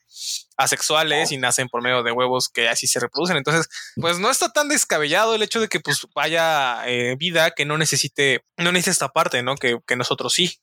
[0.56, 3.36] asexuales y nacen por medio de huevos que así se reproducen.
[3.36, 7.64] Entonces, pues no está tan descabellado el hecho de que pues vaya eh, vida que
[7.64, 9.56] no necesite, no necesite esta parte, ¿no?
[9.56, 10.58] Que, que nosotros sí.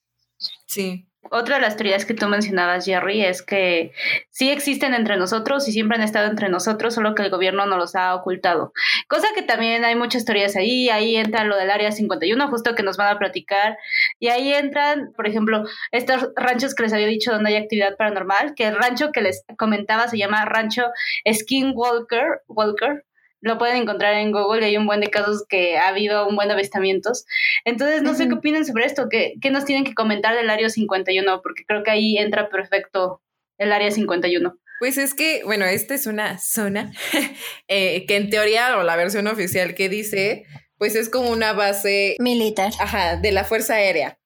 [0.68, 1.08] Sí.
[1.30, 3.92] Otra de las teorías que tú mencionabas, Jerry, es que
[4.32, 7.78] sí existen entre nosotros y siempre han estado entre nosotros, solo que el gobierno no
[7.78, 8.74] los ha ocultado.
[9.08, 12.82] Cosa que también hay muchas teorías ahí, ahí entra lo del Área 51, justo que
[12.82, 13.78] nos van a platicar,
[14.20, 18.56] y ahí entran, por ejemplo, estos ranchos que les había dicho donde hay actividad paranormal,
[18.56, 20.86] que el rancho que les comentaba se llama Rancho
[21.32, 23.06] Skinwalker, Walker,
[23.42, 26.36] lo pueden encontrar en Google y hay un buen de casos que ha habido un
[26.36, 27.26] buen de avistamientos.
[27.66, 28.30] Entonces, no sé Ujú.
[28.34, 31.84] qué opinan sobre esto, ¿Qué, qué nos tienen que comentar del área 51, porque creo
[31.84, 33.22] que ahí entra perfecto
[33.58, 34.58] el área 51.
[34.80, 36.92] Pues es que, bueno, esta es una zona
[37.68, 40.46] eh, que en teoría, o la versión oficial que dice,
[40.78, 42.72] pues es como una base Militar.
[42.80, 44.18] ajá, de la Fuerza Aérea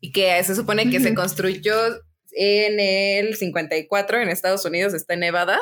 [0.00, 1.74] y que se supone que se construyó
[2.32, 5.58] en el 54 en Estados Unidos, está en Nevada,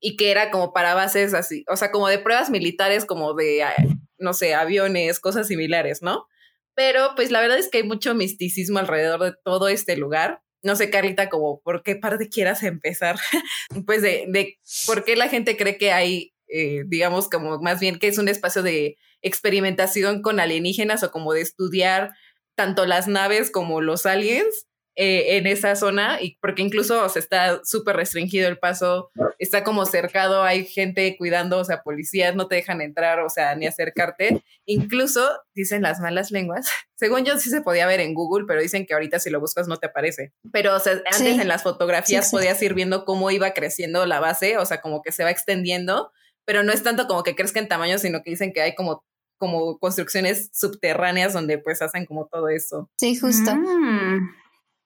[0.00, 3.62] y que era como para bases así, o sea, como de pruebas militares, como de,
[3.62, 3.74] ah,
[4.18, 6.26] no sé, aviones, cosas similares, ¿no?
[6.74, 10.42] Pero pues la verdad es que hay mucho misticismo alrededor de todo este lugar.
[10.62, 13.16] No sé, Carlita, como por qué parte quieras empezar,
[13.86, 18.08] pues de, por qué la gente cree que hay, eh, digamos, como más bien que
[18.08, 22.12] es un espacio de experimentación con alienígenas o como de estudiar
[22.54, 24.66] tanto las naves como los aliens
[25.02, 29.64] eh, en esa zona, y porque incluso o sea, está súper restringido el paso, está
[29.64, 33.66] como cercado, hay gente cuidando, o sea, policías no te dejan entrar, o sea, ni
[33.66, 34.42] acercarte.
[34.66, 38.84] Incluso, dicen las malas lenguas, según yo sí se podía ver en Google, pero dicen
[38.84, 40.34] que ahorita si lo buscas no te aparece.
[40.52, 41.28] Pero, o sea, antes Sí.
[41.40, 42.36] en las fotografías Sí, sí.
[42.36, 46.12] podías ir viendo cómo iba creciendo la base, o sea, como que se va extendiendo,
[46.44, 49.02] pero no es tanto como que crezca en tamaño, sino que dicen que hay como
[49.38, 52.90] como construcciones subterráneas donde pues hacen como todo eso.
[52.98, 53.54] Sí, justo.
[53.56, 54.28] Mm.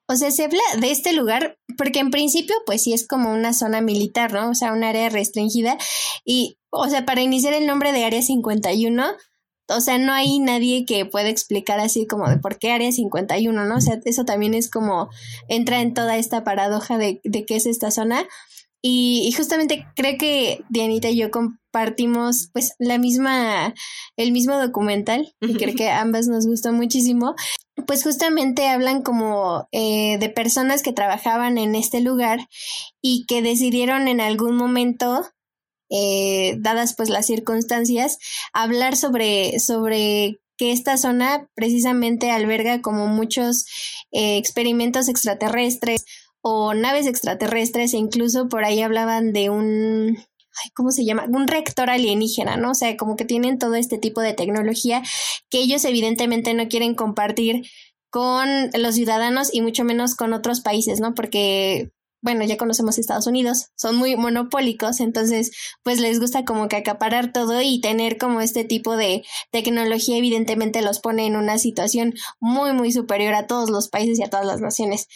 [0.06, 3.54] O sea, se habla de este lugar porque en principio pues sí es como una
[3.54, 4.50] zona militar, ¿no?
[4.50, 5.78] O sea, un área restringida.
[6.24, 9.04] Y, o sea, para iniciar el nombre de Área 51,
[9.68, 13.64] o sea, no hay nadie que pueda explicar así como de por qué Área 51,
[13.64, 13.76] ¿no?
[13.76, 15.08] O sea, eso también es como
[15.48, 18.26] entra en toda esta paradoja de, de qué es esta zona.
[18.86, 23.72] Y, y, justamente creo que Dianita y yo compartimos pues la misma,
[24.18, 27.34] el mismo documental y creo que ambas nos gustó muchísimo.
[27.86, 32.46] Pues justamente hablan como eh, de personas que trabajaban en este lugar
[33.00, 35.24] y que decidieron en algún momento
[35.90, 38.18] eh, dadas pues las circunstancias,
[38.52, 43.64] hablar sobre, sobre que esta zona precisamente alberga como muchos
[44.12, 46.04] eh, experimentos extraterrestres
[46.46, 50.18] o naves extraterrestres e incluso por ahí hablaban de un,
[50.74, 51.24] ¿cómo se llama?
[51.26, 52.72] Un reactor alienígena, ¿no?
[52.72, 55.02] O sea, como que tienen todo este tipo de tecnología
[55.48, 57.62] que ellos evidentemente no quieren compartir
[58.10, 61.14] con los ciudadanos y mucho menos con otros países, ¿no?
[61.14, 65.50] Porque bueno, ya conocemos Estados Unidos, son muy monopólicos, entonces
[65.82, 70.80] pues les gusta como que acaparar todo y tener como este tipo de tecnología evidentemente
[70.80, 74.46] los pone en una situación muy, muy superior a todos los países y a todas
[74.46, 75.06] las naciones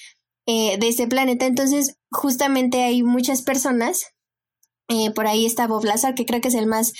[0.48, 1.46] eh, de este planeta.
[1.46, 4.06] Entonces justamente hay muchas personas.
[4.90, 6.94] Eh, por ahí está Bob Lazar, que creo que es el más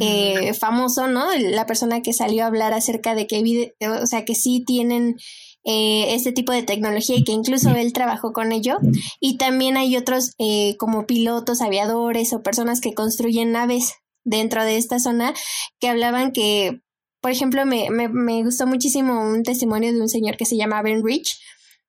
[0.00, 1.26] eh, famoso, ¿no?
[1.36, 5.16] La persona que salió a hablar acerca de que, o sea, que sí tienen
[5.64, 8.78] eh, este tipo de tecnología y que incluso él trabajó con ello.
[9.20, 14.76] Y también hay otros eh, como pilotos, aviadores o personas que construyen naves dentro de
[14.76, 15.34] esta zona
[15.80, 16.80] que hablaban que,
[17.20, 20.82] por ejemplo, me, me, me gustó muchísimo un testimonio de un señor que se llama
[20.82, 21.38] Ben Rich,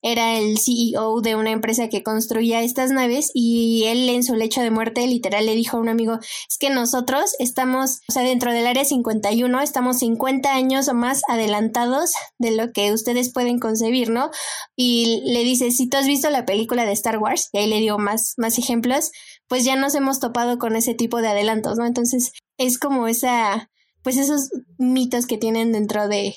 [0.03, 4.61] era el CEO de una empresa que construía estas naves y él en su lecho
[4.61, 8.51] de muerte literal le dijo a un amigo, es que nosotros estamos, o sea, dentro
[8.51, 14.09] del área 51 estamos 50 años o más adelantados de lo que ustedes pueden concebir,
[14.09, 14.29] ¿no?
[14.75, 17.79] Y le dice, si tú has visto la película de Star Wars, y ahí le
[17.79, 19.11] dio más, más ejemplos,
[19.47, 21.85] pues ya nos hemos topado con ese tipo de adelantos, ¿no?
[21.85, 26.35] Entonces es como esa, pues esos mitos que tienen dentro de,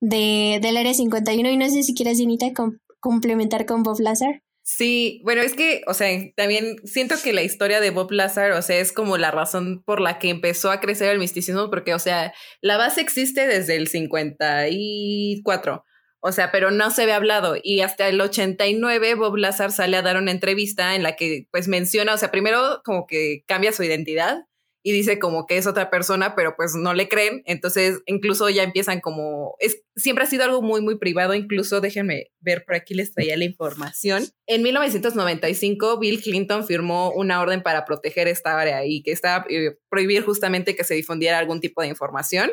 [0.00, 2.52] de, del área 51 y no sé si quieres, Dinita,
[3.00, 4.42] complementar con Bob Lazar?
[4.68, 8.62] Sí, bueno, es que, o sea, también siento que la historia de Bob Lazar, o
[8.62, 12.00] sea, es como la razón por la que empezó a crecer el misticismo, porque, o
[12.00, 15.84] sea, la base existe desde el 54,
[16.18, 17.54] o sea, pero no se ve hablado.
[17.62, 21.68] Y hasta el 89 Bob Lazar sale a dar una entrevista en la que, pues,
[21.68, 24.45] menciona, o sea, primero como que cambia su identidad
[24.86, 27.42] y dice como que es otra persona, pero pues no le creen.
[27.44, 31.34] Entonces, incluso ya empiezan como, es, siempre ha sido algo muy, muy privado.
[31.34, 34.22] Incluso déjenme ver, por aquí les traía la información.
[34.46, 39.76] En 1995, Bill Clinton firmó una orden para proteger esta área y que está eh,
[39.90, 42.52] prohibir justamente que se difundiera algún tipo de información.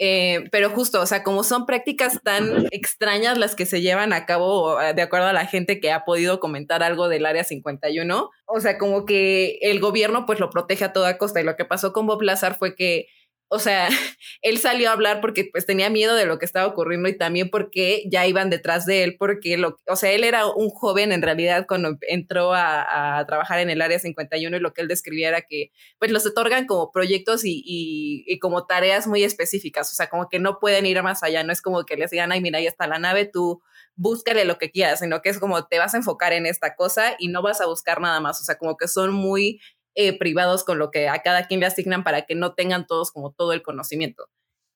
[0.00, 4.26] Eh, pero justo, o sea, como son prácticas tan extrañas las que se llevan a
[4.26, 8.60] cabo, de acuerdo a la gente que ha podido comentar algo del Área 51, o
[8.60, 11.40] sea, como que el gobierno pues lo protege a toda costa.
[11.40, 13.08] Y lo que pasó con Bob Lazar fue que
[13.48, 13.88] o sea,
[14.42, 17.50] él salió a hablar porque pues tenía miedo de lo que estaba ocurriendo y también
[17.50, 21.22] porque ya iban detrás de él, porque lo, o sea, él era un joven en
[21.22, 25.42] realidad cuando entró a, trabajar en el área 51 y lo que él describía era
[25.42, 30.08] que pues los otorgan como proyectos y, y, y, como tareas muy específicas, o sea,
[30.08, 32.58] como que no pueden ir más allá, no es como que les digan, ay, mira,
[32.58, 33.62] ahí está la nave, tú
[33.98, 37.16] búscale lo que quieras, sino que es como te vas a enfocar en esta cosa
[37.18, 39.60] y no vas a buscar nada más, o sea, como que son muy
[39.94, 43.10] eh, privados con lo que a cada quien le asignan para que no tengan todos
[43.10, 44.28] como todo el conocimiento.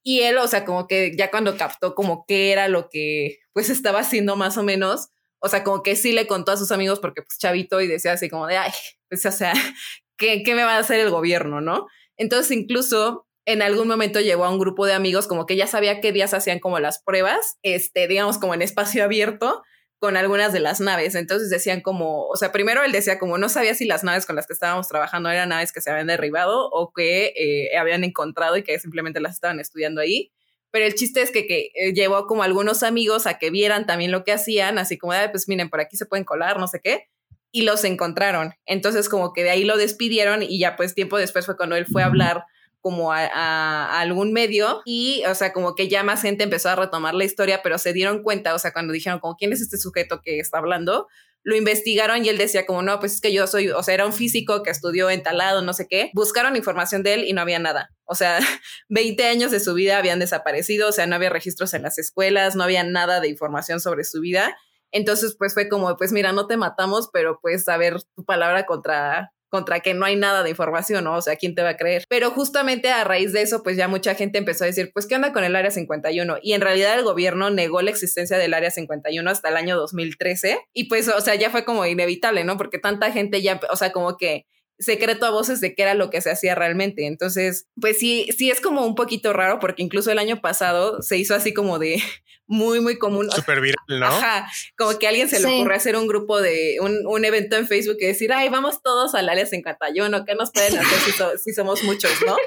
[0.04, 3.70] Y él, o sea, como que ya cuando captó como qué era lo que pues
[3.70, 7.00] estaba haciendo más o menos, o sea, como que sí le contó a sus amigos
[7.00, 8.72] porque pues chavito y decía así como de, ay,
[9.08, 9.52] pues o sea,
[10.16, 11.86] ¿qué, qué me va a hacer el gobierno, no?
[12.16, 16.00] Entonces incluso en algún momento llegó a un grupo de amigos como que ya sabía
[16.00, 19.62] qué días hacían como las pruebas, este, digamos como en espacio abierto,
[20.02, 21.14] con algunas de las naves.
[21.14, 24.34] Entonces decían como, o sea, primero él decía como no sabía si las naves con
[24.34, 28.56] las que estábamos trabajando eran naves que se habían derribado o que eh, habían encontrado
[28.56, 30.32] y que simplemente las estaban estudiando ahí.
[30.72, 34.10] Pero el chiste es que, que eh, llevó como algunos amigos a que vieran también
[34.10, 37.06] lo que hacían, así como, pues miren, por aquí se pueden colar, no sé qué,
[37.52, 38.54] y los encontraron.
[38.66, 41.86] Entonces como que de ahí lo despidieron y ya pues tiempo después fue cuando él
[41.86, 42.44] fue a hablar
[42.82, 47.14] como a, algún medio y, o sea, como que ya más gente empezó a retomar
[47.14, 50.20] la historia, pero se dieron cuenta, o sea, cuando dijeron como, ¿quién es este sujeto
[50.22, 51.06] que está hablando?
[51.44, 54.04] Lo investigaron y él decía como, no, pues es que yo soy, o sea, era
[54.04, 56.10] un físico que estudió en talado, no sé qué.
[56.12, 57.90] Buscaron información de él y no había nada.
[58.04, 58.38] O sea,
[58.90, 62.54] 20 años de su vida habían desaparecido, o sea, no había registros en las escuelas,
[62.54, 64.56] no había nada de información sobre su vida.
[64.92, 68.66] Entonces, pues fue como, pues mira, no te matamos, pero pues a ver tu palabra
[68.66, 71.14] contra, contra que no hay nada de información, ¿no?
[71.14, 72.06] O sea, ¿quién te va a creer?
[72.08, 75.14] Pero justamente a raíz de eso, pues ya mucha gente empezó a decir, pues, ¿qué
[75.14, 76.38] onda con el Área 51?
[76.42, 80.58] Y en realidad el gobierno negó la existencia del Área 51 hasta el año 2013
[80.72, 82.56] y pues, o sea, ya fue como inevitable, ¿no?
[82.56, 84.46] Porque tanta gente ya, o sea, como que
[84.78, 87.06] secreto a voces de qué era lo que se hacía realmente.
[87.06, 91.16] Entonces, pues sí, sí es como un poquito raro porque incluso el año pasado se
[91.16, 92.02] hizo así como de
[92.46, 93.30] muy, muy común.
[93.30, 94.06] Súper viral, ¿no?
[94.06, 97.56] Ajá, como que a alguien se le ocurrió hacer un grupo de un, un, evento
[97.56, 101.12] en Facebook y decir, ay, vamos todos al área 51, ¿qué nos pueden hacer si,
[101.44, 102.36] si somos muchos, no?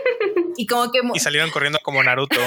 [0.57, 1.01] Y como que...
[1.13, 2.39] Y salieron corriendo como Naruto.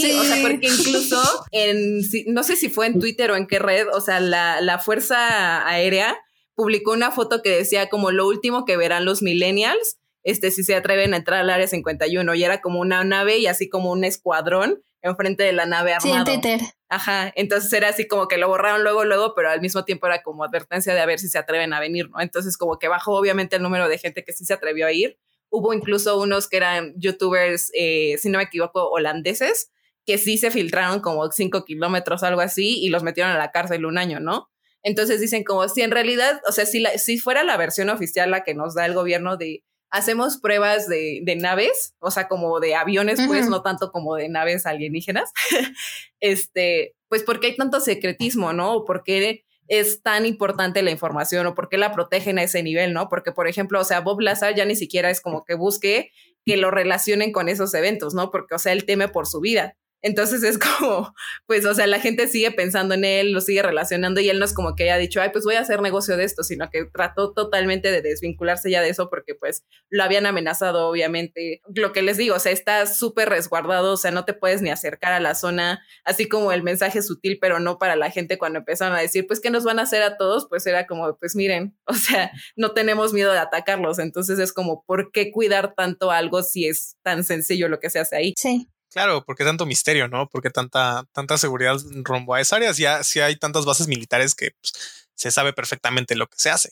[0.00, 3.58] Sí, o sea, porque incluso en, no sé si fue en Twitter o en qué
[3.58, 6.16] red, o sea, la, la Fuerza Aérea
[6.54, 10.74] publicó una foto que decía como lo último que verán los millennials, este, si se
[10.74, 14.04] atreven a entrar al área 51 y era como una nave y así como un
[14.04, 16.24] escuadrón enfrente de la nave armado.
[16.24, 16.60] Sí, en Twitter.
[16.88, 20.22] Ajá, entonces era así como que lo borraron luego, luego, pero al mismo tiempo era
[20.22, 22.20] como advertencia de a ver si se atreven a venir, ¿no?
[22.20, 25.18] Entonces como que bajó obviamente el número de gente que sí se atrevió a ir.
[25.50, 29.70] Hubo incluso unos que eran youtubers, eh, si no me equivoco, holandeses,
[30.06, 33.84] que sí se filtraron como cinco kilómetros, algo así, y los metieron a la cárcel
[33.84, 34.51] un año, ¿no?
[34.82, 38.30] Entonces dicen como si en realidad, o sea, si, la, si fuera la versión oficial
[38.30, 42.60] la que nos da el gobierno de hacemos pruebas de, de naves, o sea, como
[42.60, 45.32] de aviones, pues no tanto como de naves alienígenas,
[46.20, 48.72] este, pues porque hay tanto secretismo, ¿no?
[48.72, 52.62] O por qué es tan importante la información o por qué la protegen a ese
[52.62, 53.10] nivel, ¿no?
[53.10, 56.10] Porque, por ejemplo, o sea, Bob Lazar ya ni siquiera es como que busque
[56.44, 58.30] que lo relacionen con esos eventos, ¿no?
[58.30, 59.76] Porque, o sea, él teme por su vida.
[60.02, 61.14] Entonces es como,
[61.46, 64.44] pues, o sea, la gente sigue pensando en él, lo sigue relacionando y él no
[64.44, 66.84] es como que haya dicho, ay, pues voy a hacer negocio de esto, sino que
[66.84, 71.62] trató totalmente de desvincularse ya de eso porque pues lo habían amenazado, obviamente.
[71.74, 74.70] Lo que les digo, o sea, está súper resguardado, o sea, no te puedes ni
[74.70, 78.58] acercar a la zona, así como el mensaje sutil, pero no para la gente cuando
[78.58, 80.46] empezaron a decir, pues, ¿qué nos van a hacer a todos?
[80.48, 83.98] Pues era como, pues miren, o sea, no tenemos miedo de atacarlos.
[83.98, 88.00] Entonces es como, ¿por qué cuidar tanto algo si es tan sencillo lo que se
[88.00, 88.34] hace ahí?
[88.36, 88.68] Sí.
[88.92, 90.28] Claro, porque tanto misterio, ¿no?
[90.28, 92.76] Porque tanta, tanta seguridad rumbo a esas áreas.
[92.76, 94.72] Ya si hay tantas bases militares que pues,
[95.14, 96.70] se sabe perfectamente lo que se hace.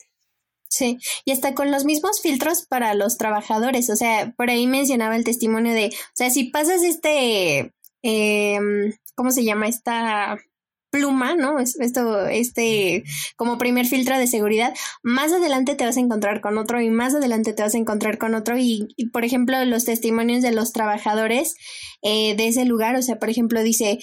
[0.67, 3.89] Sí, y hasta con los mismos filtros para los trabajadores.
[3.89, 8.59] O sea, por ahí mencionaba el testimonio de, o sea, si pasas este, eh,
[9.15, 9.67] ¿cómo se llama?
[9.67, 10.37] Esta
[10.91, 11.57] pluma, ¿no?
[11.59, 13.03] Esto, este,
[13.35, 17.15] como primer filtro de seguridad, más adelante te vas a encontrar con otro y más
[17.15, 21.55] adelante te vas a encontrar con otro y, por ejemplo, los testimonios de los trabajadores
[22.03, 23.99] eh, de ese lugar, o sea, por ejemplo, dice,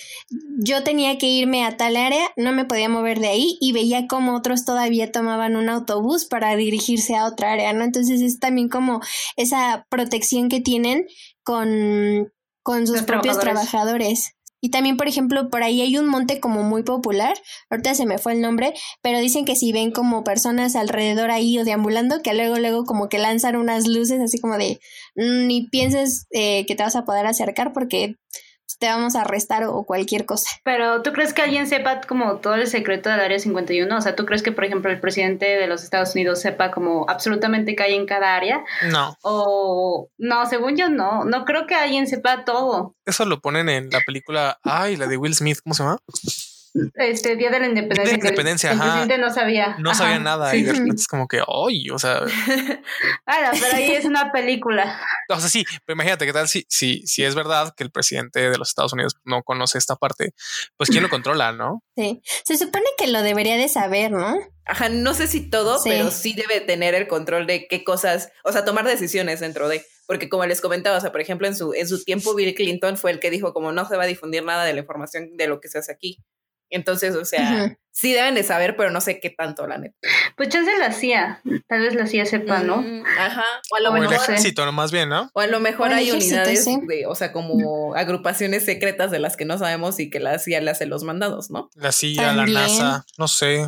[0.58, 4.06] yo tenía que irme a tal área, no me podía mover de ahí y veía
[4.06, 7.84] como otros todavía tomaban un autobús para dirigirse a otra área, ¿no?
[7.84, 9.00] Entonces es también como
[9.36, 11.06] esa protección que tienen
[11.42, 14.37] con, con sus propios trabajadores.
[14.60, 17.36] Y también, por ejemplo, por ahí hay un monte como muy popular,
[17.70, 21.58] ahorita se me fue el nombre, pero dicen que si ven como personas alrededor ahí
[21.58, 24.80] o deambulando, que luego, luego como que lanzan unas luces así como de,
[25.16, 28.16] mm, ni pienses eh, que te vas a poder acercar porque
[28.78, 30.48] te vamos a arrestar o, cualquier cosa.
[30.64, 33.96] Pero ¿tú crees que alguien sepa como todo el secreto del Área 51?
[33.96, 37.08] O sea, ¿tú crees que, por ejemplo, el presidente de los Estados Unidos sepa como
[37.08, 38.64] absolutamente qué hay en cada área?
[38.90, 39.16] No.
[39.22, 42.94] O no, según yo no, no creo que alguien sepa todo.
[43.04, 45.98] Eso lo ponen en la película, ay, la de Will Smith, ¿cómo se llama?
[46.94, 48.04] Este Día de la Independencia.
[48.04, 49.76] De la Independencia, el, presidente no sabía.
[49.78, 51.90] No sabía nada y de repente es como que, ¡ay!
[51.90, 52.20] O sea.
[53.26, 55.00] bueno, pero ahí es una película.
[55.28, 58.50] O sea, sí, pero imagínate qué tal si, si, si es verdad que el presidente
[58.50, 60.34] de los Estados Unidos no conoce esta parte,
[60.76, 61.82] pues quién lo controla, ¿no?
[61.96, 64.38] Sí, se supone que lo debería de saber, ¿no?
[64.68, 68.52] Ajá, no sé si todo, pero sí debe tener el control de qué cosas, o
[68.52, 71.72] sea, tomar decisiones dentro de, porque como les comentaba, o sea, por ejemplo, en su,
[71.72, 74.44] en su tiempo Bill Clinton fue el que dijo como no se va a difundir
[74.44, 76.22] nada de la información de lo que se hace aquí.
[76.70, 79.96] Entonces, o sea, sí deben de saber, pero no sé qué tanto, la neta.
[80.36, 82.82] Pues chance la CIA, tal vez la CIA sepa, ¿no?
[82.82, 83.44] Mm, ajá.
[83.72, 84.14] O a lo mejor.
[84.14, 85.30] El ejército, más bien, ¿no?
[85.32, 89.44] O a lo mejor hay unidades de, o sea, como agrupaciones secretas de las que
[89.44, 91.70] no sabemos y que la CIA le hace los mandados, ¿no?
[91.74, 93.66] La CIA, la NASA, no sé.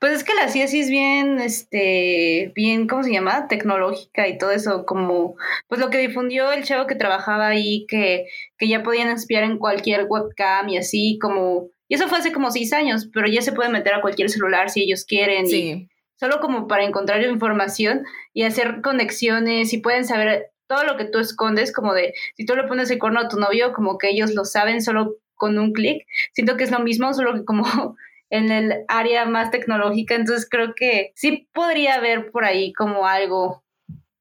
[0.00, 3.46] Pues es que la CIA sí es bien, este, bien, ¿cómo se llama?
[3.48, 5.36] Tecnológica y todo eso, como,
[5.68, 8.26] pues lo que difundió el chavo que trabajaba ahí, que,
[8.56, 12.50] que ya podían espiar en cualquier webcam y así, como, y eso fue hace como
[12.50, 15.46] seis años, pero ya se puede meter a cualquier celular si ellos quieren.
[15.46, 15.88] Sí.
[16.18, 21.18] solo como para encontrar información y hacer conexiones y pueden saber todo lo que tú
[21.18, 24.34] escondes, como de, si tú le pones el corno a tu novio, como que ellos
[24.34, 26.06] lo saben solo con un clic.
[26.32, 27.64] Siento que es lo mismo, solo que como
[28.30, 33.62] en el área más tecnológica, entonces creo que sí podría haber por ahí como algo,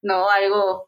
[0.01, 0.29] ¿no?
[0.29, 0.87] Algo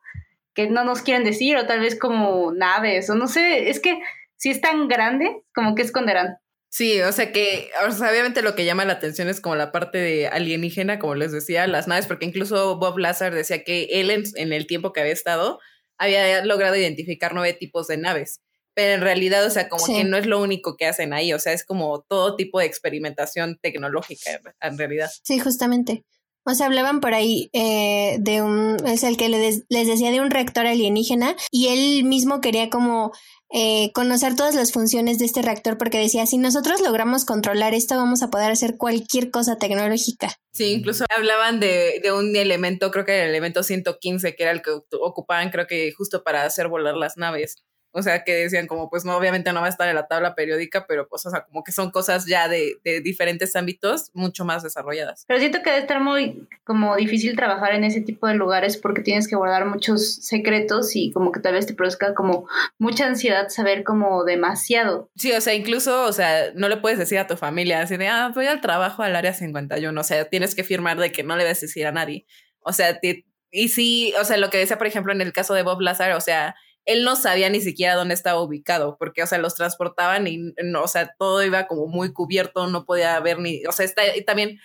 [0.54, 4.00] que no nos quieren decir o tal vez como naves o no sé, es que
[4.36, 6.38] si es tan grande, como que esconderán.
[6.70, 9.72] Sí, o sea que, o sea, obviamente lo que llama la atención es como la
[9.72, 14.12] parte de alienígena, como les decía, las naves, porque incluso Bob Lazar decía que él
[14.12, 15.60] en, en el tiempo que había estado
[15.98, 18.42] había logrado identificar nueve tipos de naves
[18.76, 19.96] pero en realidad, o sea, como Sí.
[19.96, 22.68] que no es lo único que hacen ahí, o sea, es como todo tipo de
[22.68, 25.10] experimentación tecnológica en- en realidad.
[25.24, 26.04] Sí, justamente.
[26.46, 30.22] O sea, hablaban por ahí eh, de un, es el que les, les decía de
[30.22, 33.12] un reactor alienígena y él mismo quería como
[33.50, 37.96] eh, conocer todas las funciones de este reactor porque decía, si nosotros logramos controlar esto,
[37.96, 40.34] vamos a poder hacer cualquier cosa tecnológica.
[40.54, 44.52] Sí, incluso hablaban de, de un elemento, creo que era el elemento 115, que era
[44.52, 47.56] el que ocu- ocupaban, creo que justo para hacer volar las naves.
[47.98, 50.36] O sea, que decían como, pues no, obviamente no va a estar en la tabla
[50.36, 54.46] periódica, pero pues, o sea, como que son cosas ya de, de diferentes ámbitos mucho
[54.46, 55.26] más desarrolladas.
[55.28, 59.02] Pero siento que debe estar muy como difícil trabajar en ese tipo de lugares porque
[59.02, 63.50] tienes que guardar muchos secretos y como que tal vez te produzca como mucha ansiedad
[63.50, 65.10] saber como demasiado.
[65.16, 68.08] Sí, o sea, incluso, o sea, no le puedes decir a tu familia así de,
[68.08, 71.36] ah, voy al trabajo al área 51, o sea, tienes que firmar de que no
[71.36, 72.26] le debes decir a nadie.
[72.60, 75.54] O sea, te- y sí, o sea, lo que decía, por ejemplo, en el caso
[75.54, 76.56] de Bob Lazar, o sea,
[76.88, 80.84] él no sabía ni siquiera dónde estaba ubicado, porque, o sea, los transportaban y, no,
[80.84, 84.24] o sea, todo iba como muy cubierto, no podía ver ni, o sea, está, y
[84.24, 84.60] también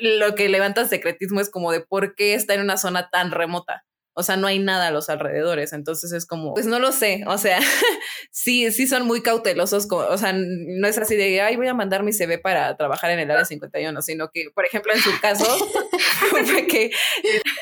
[0.00, 3.84] lo que levanta secretismo es como de por qué está en una zona tan remota.
[4.18, 5.72] O sea, no hay nada a los alrededores.
[5.72, 7.22] Entonces es como, pues no lo sé.
[7.28, 7.60] O sea,
[8.32, 9.86] sí, sí son muy cautelosos.
[9.90, 13.20] O sea, no es así de, ay, voy a mandar mi CV para trabajar en
[13.20, 15.44] el área 51, sino que, por ejemplo, en su caso,
[16.46, 16.90] fue que,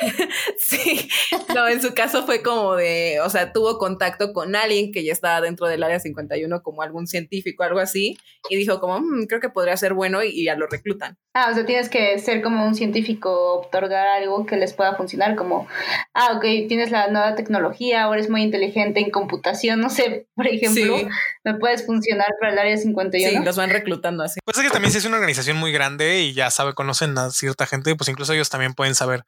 [0.59, 1.09] sí,
[1.55, 5.13] no, en su caso fue como de, o sea, tuvo contacto con alguien que ya
[5.13, 8.17] estaba dentro del área 51, como algún científico, algo así,
[8.49, 11.17] y dijo como, "Mm, creo que podría ser bueno y, y ya lo reclutan.
[11.35, 15.37] Ah, o sea, tienes que ser como un científico, otorgar algo que les pueda funcionar,
[15.37, 15.69] como,
[16.15, 20.47] ah, ok, tienes la nueva tecnología, o eres muy inteligente en computación, no sé, por
[20.47, 21.07] ejemplo, Sí.
[21.45, 23.39] me puedes funcionar para el área 51.
[23.41, 24.41] Sí, los van reclutando así.
[24.45, 27.31] Pues es que también si es una organización muy grande y ya sabe, conocen a
[27.31, 29.25] cierta gente, pues incluso ellos también pueden saber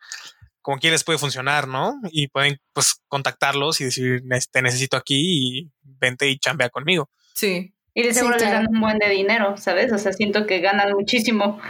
[0.61, 1.95] con quién les puede funcionar, ¿no?
[2.11, 4.23] Y pueden pues contactarlos y decir,
[4.53, 7.11] te necesito aquí y vente y chambea conmigo.
[7.35, 7.75] Sí.
[7.95, 8.59] Y de Sí, seguro les claro.
[8.59, 9.93] dan un buen de dinero, ¿sabes?
[9.93, 11.61] O sea, siento que ganan muchísimo.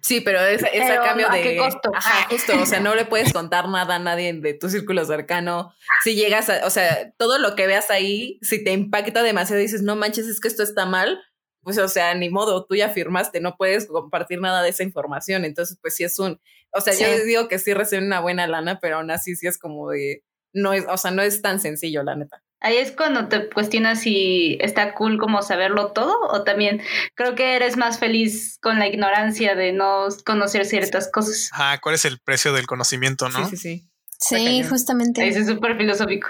[0.00, 1.42] Sí, pero es, es Pero, a cambio ¿a de.
[1.42, 1.92] qué costo?
[1.94, 2.60] Ajá, justo.
[2.60, 5.72] O sea, no le puedes contar nada a nadie de tu círculo cercano.
[6.02, 6.66] Si llegas a.
[6.66, 10.26] O sea, todo lo que veas ahí, si te impacta demasiado y dices, no manches,
[10.26, 11.20] es que esto está mal,
[11.68, 15.44] pues, o sea, ni modo, tú ya firmaste, no puedes compartir nada de esa información.
[15.44, 16.40] Entonces, pues sí es un.
[16.72, 17.04] O sea, yo Sí.
[17.04, 20.24] les digo que sí reciben una buena lana, pero aún así sí es como de.
[20.54, 22.42] No es, o sea, no es tan sencillo, la neta.
[22.60, 26.80] Ahí es cuando te cuestionas si está cool como saberlo todo o también
[27.14, 31.50] creo que eres más feliz con la ignorancia de no conocer ciertas cosas.
[31.52, 33.46] Ah, ¿cuál es el precio del conocimiento, no?
[33.50, 33.90] Sí, sí, sí.
[34.20, 35.28] Sí, justamente.
[35.28, 36.28] es súper filosófico.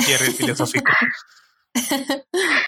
[0.00, 0.92] Jerry filosófico.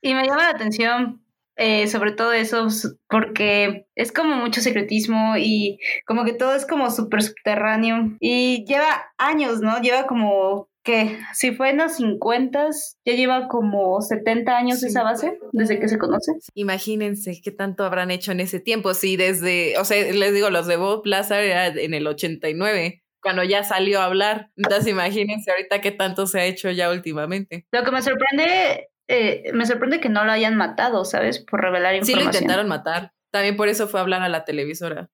[0.03, 1.23] Y me llama la atención
[1.59, 2.69] eh, sobre todo eso
[3.09, 9.11] porque es como mucho secretismo y como que todo es como súper subterráneo y lleva
[9.19, 9.81] años, ¿no?
[9.83, 12.69] Lleva como que si fue en los 50
[13.05, 14.87] ya lleva como 70 años Sí.
[14.87, 16.33] esa base desde que se conoce.
[16.55, 18.95] Imagínense qué tanto habrán hecho en ese tiempo.
[18.95, 23.43] Sí, desde, o sea, les digo, los de Bob Lazar era en el 89, cuando
[23.43, 24.51] ya salió a hablar.
[24.57, 27.67] Entonces, imagínense ahorita qué tanto se ha hecho ya últimamente.
[27.73, 31.39] Lo que me sorprende, eh, me sorprende que no lo hayan matado, ¿sabes?
[31.39, 32.25] Por revelar Sí información.
[32.27, 33.13] lo intentaron matar.
[33.31, 35.11] También por eso fue a hablar a la televisora.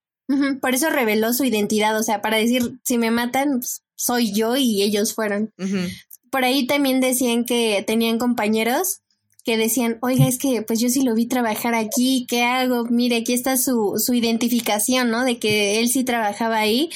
[0.61, 4.57] Por eso reveló su identidad, o sea, para decir, si me matan, pues, soy yo
[4.57, 5.53] y ellos fueron.
[6.31, 9.01] Por ahí también decían que tenían compañeros
[9.45, 12.87] que decían, oiga, es que pues yo sí lo vi trabajar aquí, ¿qué hago?
[12.87, 15.23] Mire, aquí está su, su identificación, ¿no?
[15.25, 16.89] De que él sí trabajaba ahí.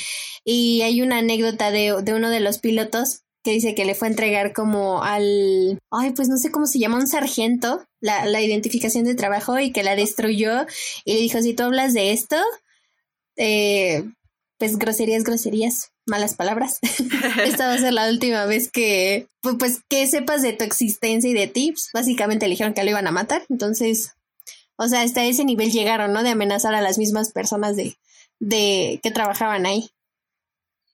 [0.44, 4.09] Y hay una anécdota de, de uno de los pilotos que dice que le fue
[4.09, 8.42] a entregar como al, ay, pues no sé cómo se llama, un sargento, la, la
[8.42, 10.66] identificación de trabajo y que la destruyó
[11.07, 12.36] y le dijo, si tú hablas de esto,
[13.36, 14.05] eh,
[14.59, 16.78] pues groserías, groserías, malas palabras.
[17.44, 21.30] Esta va a ser la última vez que, pu- pues, que sepas de tu existencia
[21.30, 21.72] y de ti.
[21.72, 23.44] Pues, básicamente le dijeron que lo iban a matar.
[23.49, 24.12] Entonces,
[24.76, 26.22] o sea, hasta ese nivel llegaron, ¿no?
[26.22, 27.96] De amenazar a las mismas personas de,
[28.40, 29.88] de que trabajaban ahí.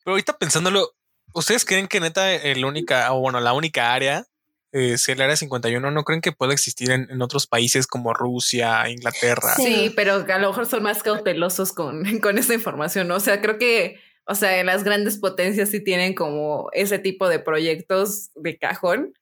[0.05, 0.91] Pero ahorita pensándolo,
[1.35, 4.25] ¿ustedes creen que neta el única, o bueno, la única área,
[4.73, 8.15] eh, si el área 51, no creen que pueda existir en, en otros países como
[8.15, 9.55] Rusia, Inglaterra?
[9.57, 9.65] Sí.
[9.65, 13.17] Sí, pero a lo mejor son más cautelosos con, con esa información, ¿no?
[13.17, 17.39] O sea, creo que, o sea, las grandes potencias sí tienen como ese tipo de
[17.39, 19.13] proyectos de cajón,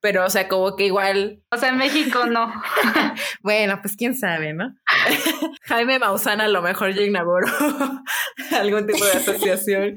[0.00, 1.42] pero o sea, como que igual.
[1.50, 2.52] O sea, en México no.
[3.42, 4.74] bueno, pues quién sabe, ¿no?
[5.64, 7.46] Jaime Mausana a lo mejor ya inauguró
[8.52, 9.96] algún tipo de asociación.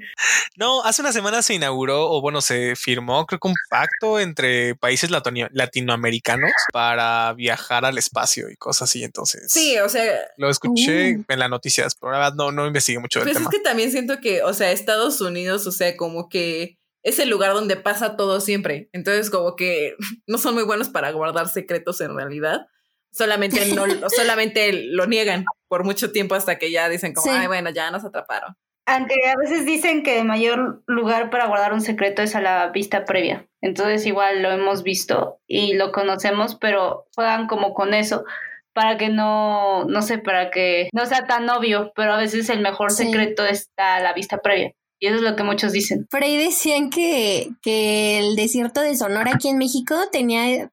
[0.57, 4.75] No, hace una semana se inauguró, o bueno, se firmó, creo que un pacto entre
[4.75, 9.03] países latinoamericanos para viajar al espacio y cosas así.
[9.03, 10.03] Entonces, sí, o sea,
[10.37, 13.49] lo escuché en las noticias, pero la verdad no, no investigué mucho del pues tema.
[13.49, 17.29] Es que también siento que, o sea, Estados Unidos, o sea, como que es el
[17.29, 18.89] lugar donde pasa todo siempre.
[18.93, 19.95] Entonces, como que
[20.27, 22.67] no son muy buenos para guardar secretos en realidad.
[23.11, 27.69] Solamente no, solamente lo niegan por mucho tiempo hasta que ya dicen como, ay, bueno,
[27.69, 28.55] ya nos atraparon.
[28.85, 32.67] Aunque a veces dicen que el mayor lugar para guardar un secreto es a la
[32.69, 33.47] vista previa.
[33.61, 38.25] Entonces igual lo hemos visto y lo conocemos, pero juegan como con eso
[38.73, 42.59] para que no, no sé, para que no sea tan obvio, pero a veces el
[42.59, 44.73] mejor secreto está a la vista previa.
[45.03, 46.07] Y eso es lo que muchos dicen.
[46.09, 50.71] Por ahí decían que, que el desierto de Sonora aquí en México tenía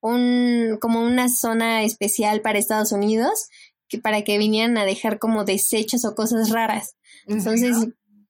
[0.00, 3.48] un como una zona especial para Estados Unidos
[3.88, 6.96] que para que vinieran a dejar como desechos o cosas raras.
[7.28, 7.76] Entonces,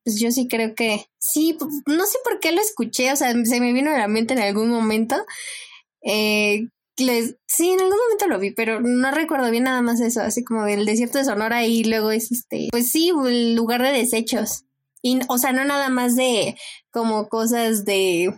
[0.05, 3.61] pues yo sí creo que sí, no sé por qué lo escuché, o sea, se
[3.61, 5.17] me vino a la mente en algún momento.
[6.03, 6.69] Eh,
[6.99, 10.65] sí, en algún momento lo vi, pero no recuerdo bien nada más eso, así como
[10.65, 14.67] del desierto de Sonora y luego es este, pues sí, el lugar de desechos.
[15.03, 16.57] Y, o sea, no nada más de
[16.91, 18.35] como cosas de,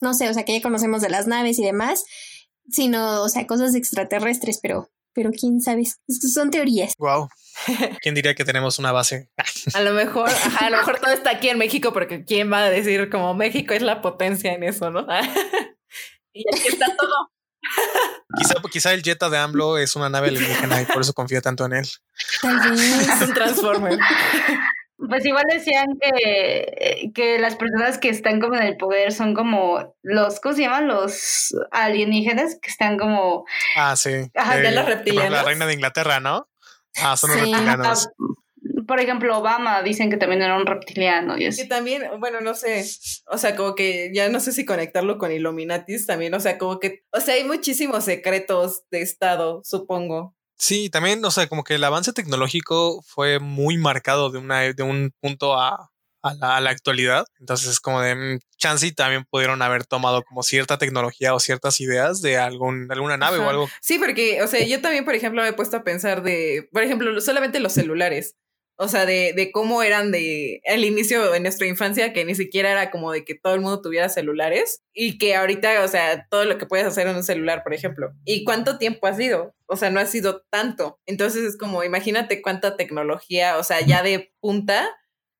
[0.00, 2.04] no sé, o sea, que ya conocemos de las naves y demás,
[2.70, 6.92] sino, o sea, cosas extraterrestres, pero, pero quién sabe, son teorías.
[6.98, 7.28] Wow.
[8.02, 9.30] ¿Quién diría que tenemos una base?
[9.74, 12.70] a lo mejor, a lo mejor todo está aquí en México, porque quién va a
[12.70, 15.00] decir como México es la potencia en eso, ¿no?
[16.32, 17.30] y aquí está todo.
[18.36, 21.64] Quizá, quizá el Jetta de AMLO es una nave alienígena y por eso confía tanto
[21.64, 21.84] en él.
[21.86, 23.98] es un Transformer.
[25.08, 29.94] Pues igual decían que, que las personas que están como en el poder son como
[30.02, 30.88] los, ¿cómo se llaman?
[30.88, 33.44] Los alienígenas que están como...
[33.76, 34.30] Ah, sí.
[34.34, 35.30] Ajá, de los reptilianos.
[35.32, 36.48] La reina de Inglaterra, ¿no?
[36.96, 38.08] Ah, son los reptilianos.
[38.86, 42.84] Por ejemplo, Obama dicen que también era un reptiliano y Que también, bueno, no sé,
[43.30, 46.80] o sea, como que ya no sé si conectarlo con Illuminatis también, o sea, como
[46.80, 50.34] que, o sea, hay muchísimos secretos de Estado, supongo.
[50.56, 54.82] Sí, también, o sea, como que el avance tecnológico fue muy marcado de, una, de
[54.82, 55.90] un punto a,
[56.22, 57.26] a, la, actualidad.
[57.38, 61.80] Entonces, es como de mm, chance también pudieron haber tomado como cierta tecnología o ciertas
[61.80, 63.68] ideas de algún, alguna nave o algo.
[63.80, 66.82] Sí, porque, o sea, yo también, por ejemplo, me he puesto a pensar de, por
[66.82, 68.36] ejemplo, solamente los celulares.
[68.76, 72.72] O sea, de, de cómo eran de el inicio de nuestra infancia, que ni siquiera
[72.72, 76.44] era como de que todo el mundo tuviera celulares y que ahorita, o sea, todo
[76.44, 78.12] lo que puedes hacer en un celular, por ejemplo.
[78.24, 79.54] ¿Y cuánto tiempo ha sido?
[79.66, 80.98] O sea, no ha sido tanto.
[81.06, 84.90] Entonces es como, imagínate cuánta tecnología, o sea, ya de punta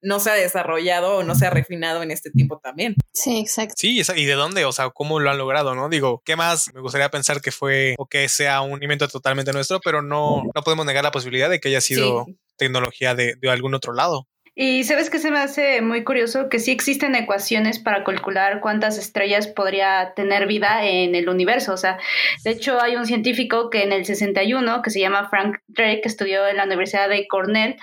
[0.04, 2.94] no se ha desarrollado o no se ha refinado en este tiempo también.
[3.12, 3.74] Sí, exacto.
[3.76, 5.88] Sí, y de dónde, o sea, cómo lo han logrado, ¿no?
[5.88, 6.72] Digo, ¿qué más?
[6.74, 10.62] Me gustaría pensar que fue o que sea un invento totalmente nuestro, pero no, no
[10.62, 12.26] podemos negar la posibilidad de que haya sido
[12.56, 14.26] tecnología de, de algún otro lado.
[14.56, 18.98] Y sabes que se me hace muy curioso que sí existen ecuaciones para calcular cuántas
[18.98, 21.72] estrellas podría tener vida en el universo.
[21.72, 21.98] O sea,
[22.44, 26.08] de hecho hay un científico que en el 61, que se llama Frank Drake, que
[26.08, 27.76] estudió en la Universidad de Cornell,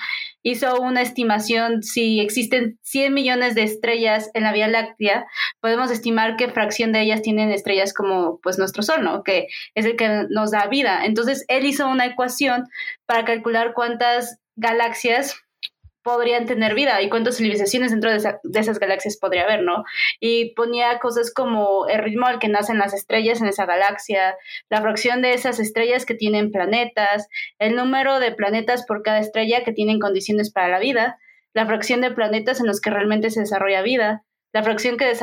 [0.44, 5.26] hizo una estimación, si existen 100 millones de estrellas en la Vía Láctea,
[5.60, 9.24] podemos estimar qué fracción de ellas tienen estrellas como pues nuestro Sol, ¿no?
[9.24, 11.06] Que es el que nos da vida.
[11.06, 12.64] Entonces, él hizo una ecuación
[13.06, 15.36] para calcular cuántas galaxias
[16.04, 19.84] podrían tener vida y cuántas civilizaciones dentro de, esas galaxias podría haber, ¿no?
[20.20, 24.36] Y ponía cosas como el ritmo al que nacen las estrellas en esa galaxia,
[24.70, 27.28] la fracción de esas estrellas que tienen planetas,
[27.60, 31.20] el número de planetas por cada estrella que tienen condiciones para la vida,
[31.54, 34.24] la fracción de planetas en los que realmente se desarrolla vida,
[34.54, 35.14] la fracción que,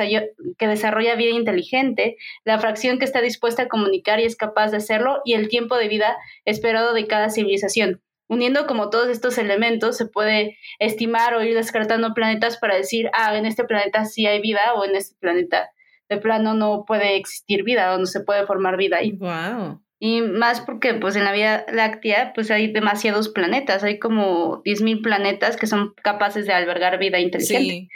[0.58, 4.78] que desarrolla vida inteligente, la fracción que está dispuesta a comunicar y es capaz de
[4.78, 8.00] hacerlo y el tiempo de vida esperado de cada civilización.
[8.28, 13.36] Uniendo como todos estos elementos se puede estimar o ir descartando planetas para decir, ah,
[13.36, 15.70] en este planeta sí hay vida o en este planeta
[16.08, 19.12] de plano no puede existir vida o no se puede formar vida ahí.
[19.12, 19.82] Wow.
[20.00, 25.02] Y más porque pues en la Vía Láctea pues hay demasiados planetas, hay como 10.000
[25.02, 27.70] planetas que son capaces de albergar vida inteligente.
[27.70, 27.88] Sí.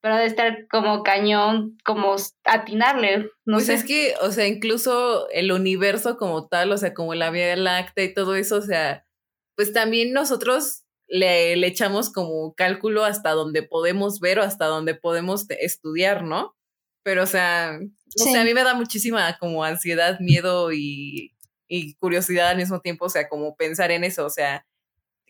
[0.00, 5.52] Pero de estar como cañón, como atinarle, no pues es que, o sea, incluso el
[5.52, 9.04] universo como tal, o sea, como la Vía Láctea y todo eso, o sea,
[9.56, 14.94] pues también nosotros le, le, echamos como cálculo hasta donde podemos ver o hasta donde
[14.94, 16.56] podemos estudiar, ¿no?
[17.02, 17.78] Pero, o sea,
[18.20, 21.34] o sea, a mí me da muchísima como ansiedad, miedo y,
[21.68, 24.66] y curiosidad al mismo tiempo, o sea, como pensar en eso, o sea,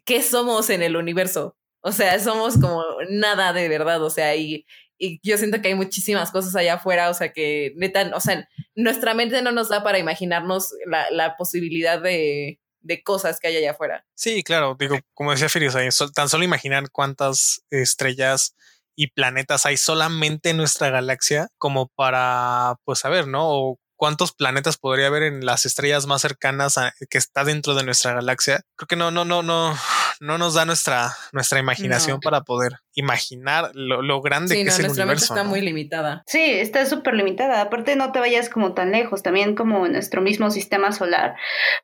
[0.05, 1.57] ¿qué somos en el universo?
[1.81, 4.67] O sea, somos como nada de verdad, o sea, y,
[4.99, 8.49] y yo siento que hay muchísimas cosas allá afuera, o sea, que neta, o sea,
[8.77, 13.57] nuestra mente no nos da para imaginarnos la, la posibilidad de, de cosas que hay
[13.57, 14.05] allá afuera.
[14.15, 18.55] Sí, claro, digo, como decía Firi, o sea, sol- tan solo imaginar cuántas estrellas
[18.95, 23.49] y planetas hay solamente en nuestra galaxia como para, pues, saber, ¿no?
[23.49, 27.85] O cuántos planetas podría haber en las estrellas más cercanas a, que está dentro de
[27.85, 28.63] nuestra galaxia.
[28.77, 29.77] Creo que no, no, no, no,
[30.23, 32.21] no nos da nuestra, nuestra imaginación No.
[32.21, 35.35] para poder imaginar lo, lo grande Sí, que no, es el nuestra mente universo.
[35.35, 35.51] está ¿no?
[35.51, 36.23] muy limitada.
[36.27, 37.61] Sí, está súper limitada.
[37.61, 39.25] Aparte, no te vayas como tan lejos.
[39.25, 41.35] También como en nuestro mismo sistema solar,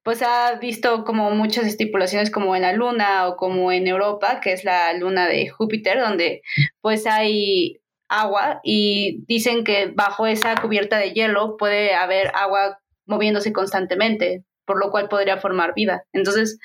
[0.05, 4.53] pues ha visto como muchas estipulaciones como en la Luna o como en Europa, que
[4.53, 6.43] es la luna de Júpiter, donde
[6.81, 13.53] pues hay agua y dicen que bajo esa cubierta de hielo puede haber agua moviéndose
[13.53, 16.05] constantemente, por lo cual podría formar vida.
[16.13, 16.59] Entonces,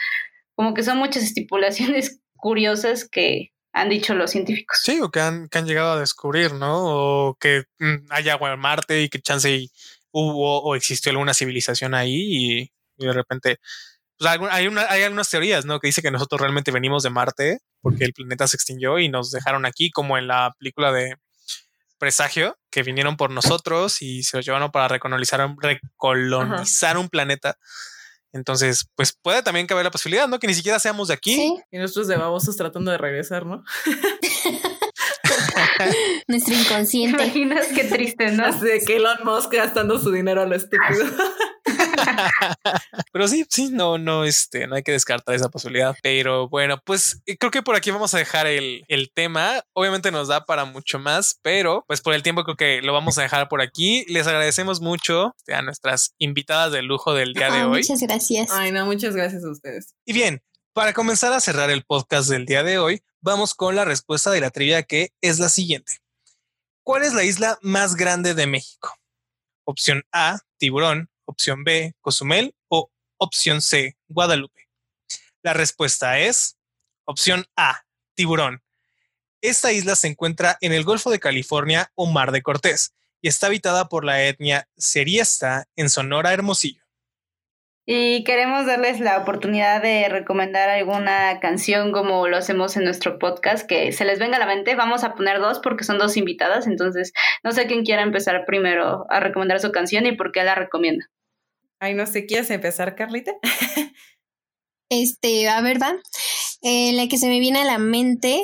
[0.56, 4.78] como que son muchas estipulaciones curiosas que han dicho los científicos.
[4.84, 6.84] Sí, o que han, que han llegado a descubrir, ¿no?
[7.30, 9.68] O que mm, hay agua en Marte y que chance
[10.12, 13.58] hubo o existió alguna civilización ahí y, y de repente
[14.20, 15.80] pues hay, una, hay algunas teorías, ¿no?
[15.80, 19.32] Que dice que nosotros realmente venimos de Marte porque el planeta se extinguió y nos
[19.32, 21.16] dejaron aquí, como en la película de
[21.98, 27.58] Presagio, que vinieron por nosotros y se los llevaron para recolonizar, un- recolonizar un planeta.
[28.34, 30.40] Entonces, pues puede también caber la posibilidad, ¿no?
[30.40, 31.36] Que ni siquiera seamos de aquí.
[31.36, 33.64] Sí, Y nosotros de babosos tratando de regresar, ¿no?
[36.28, 37.24] nuestro ¿Te inconsciente.
[37.24, 38.46] imaginas qué triste, no?
[38.46, 41.06] Así de que Elon Musk gastando su dinero a lo estúpido.
[43.12, 45.96] Pero sí, sí, no, no, este, no hay que descartar esa posibilidad.
[46.02, 49.64] Pero bueno, pues eh, creo que por aquí vamos a dejar el, el tema.
[49.74, 53.18] Obviamente nos da para mucho más, pero pues por el tiempo creo que lo vamos
[53.18, 54.06] a dejar por aquí.
[54.08, 57.80] Les agradecemos mucho a nuestras invitadas de lujo del día de Ah, hoy.
[57.80, 58.50] muchas gracias.
[58.52, 59.94] Ay, no, muchas gracias a ustedes.
[60.06, 60.42] Y bien,
[60.74, 64.42] para comenzar a cerrar el podcast del día de hoy, vamos con la respuesta de
[64.42, 66.00] la trivia que es la siguiente.
[66.84, 68.94] ¿Cuál es la isla más grande de México?
[69.66, 71.10] Opción A, Tiburón.
[71.26, 72.56] Opción B, Cozumel.
[72.68, 74.68] O opción C, Guadalupe.
[75.42, 76.58] La respuesta es
[77.06, 77.84] opción A,
[78.16, 78.64] Tiburón.
[79.42, 83.48] Esta isla se encuentra en el Golfo de California o Mar de Cortés y está
[83.48, 86.83] habitada por la etnia Seriesta en Sonora Hermosillo.
[87.86, 93.68] Y queremos darles la oportunidad de recomendar alguna canción como lo hacemos en nuestro podcast,
[93.68, 94.76] que se les venga a la mente.
[94.76, 97.12] Vamos a poner dos porque son dos invitadas, entonces
[97.44, 101.06] no sé quién quiera empezar primero a recomendar su canción y por qué la recomienda.
[101.80, 103.34] Ay, no sé, ¿quieres empezar, Carlita?
[104.90, 105.96] Este, a ver, va.
[106.62, 108.44] Eh, la que se me viene a la mente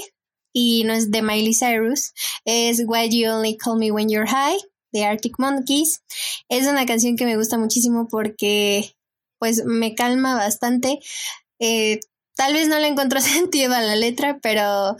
[0.52, 2.12] y no es de Miley Cyrus
[2.44, 4.58] es Why You Only Call Me When You're High
[4.92, 6.02] de Arctic Monkeys.
[6.50, 8.96] Es una canción que me gusta muchísimo porque
[9.40, 11.00] pues me calma bastante.
[11.60, 12.00] Eh,
[12.36, 14.96] tal vez no le encuentro sentido a la letra, pero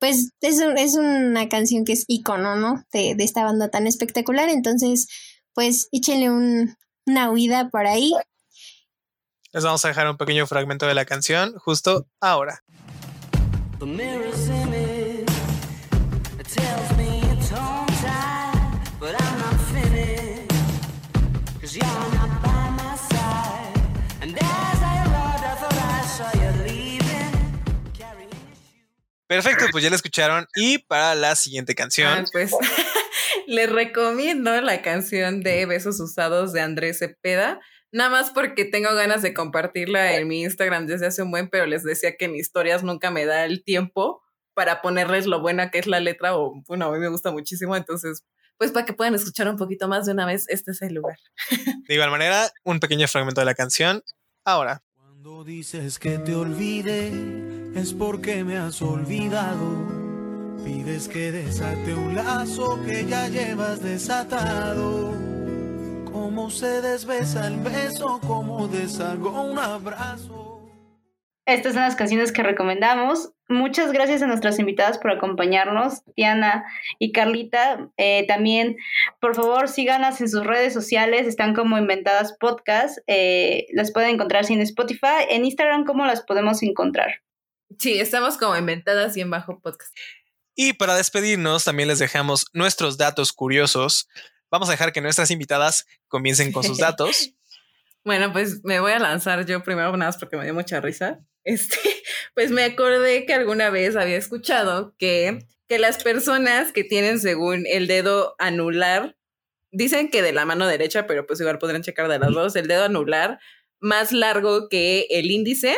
[0.00, 2.84] pues es, un- es una canción que es icono, ¿no?
[2.92, 4.48] De, de esta banda tan espectacular.
[4.48, 5.08] Entonces,
[5.54, 6.76] pues échenle un,
[7.06, 8.12] una oída por ahí.
[9.52, 12.62] Les vamos a dejar un pequeño fragmento de la canción justo ahora.
[13.80, 13.86] The
[29.28, 30.46] Perfecto, pues ya la escucharon.
[30.56, 32.50] Y para la siguiente Ah, canción, pues
[33.46, 37.60] les recomiendo la canción de Besos Usados de Andrés Cepeda.
[37.92, 41.66] Nada más porque tengo ganas de compartirla en mi Instagram desde hace un buen, pero
[41.66, 44.22] les decía que en historias nunca me da el tiempo
[44.54, 47.76] para ponerles lo buena que es la letra, o bueno, a mí me gusta muchísimo,
[47.76, 48.24] entonces,
[48.56, 51.16] pues para que puedan escuchar un poquito más de una vez, este es el lugar.
[51.86, 54.02] de igual manera, un pequeño fragmento de la canción
[54.44, 54.82] ahora.
[55.20, 59.66] Cuando dices que te olvide, es porque me has olvidado.
[60.64, 65.12] Pides que desate un lazo que ya llevas desatado.
[66.12, 70.47] Cómo se desbesa el beso, cómo deshago un abrazo.
[71.48, 73.30] Estas son las canciones que recomendamos.
[73.48, 76.66] Muchas gracias a nuestras invitadas por acompañarnos, Diana
[76.98, 77.88] y Carlita.
[77.96, 78.76] Eh, también,
[79.18, 81.26] por favor, síganas en sus redes sociales.
[81.26, 82.98] Están como Inventadas Podcast.
[83.06, 85.24] Eh, las pueden encontrar en Spotify.
[85.30, 87.22] En Instagram, ¿cómo las podemos encontrar?
[87.78, 89.96] Sí, estamos como inventadas y en bajo podcast.
[90.54, 94.06] Y para despedirnos, también les dejamos nuestros datos curiosos.
[94.50, 97.32] Vamos a dejar que nuestras invitadas comiencen con sus datos.
[98.08, 101.20] Bueno, pues me voy a lanzar yo primero, nada más porque me dio mucha risa.
[101.44, 101.76] Este,
[102.34, 107.66] pues me acordé que alguna vez había escuchado que, que las personas que tienen según
[107.66, 109.18] el dedo anular,
[109.72, 112.66] dicen que de la mano derecha, pero pues igual podrán checar de las dos, el
[112.66, 113.40] dedo anular
[113.78, 115.76] más largo que el índice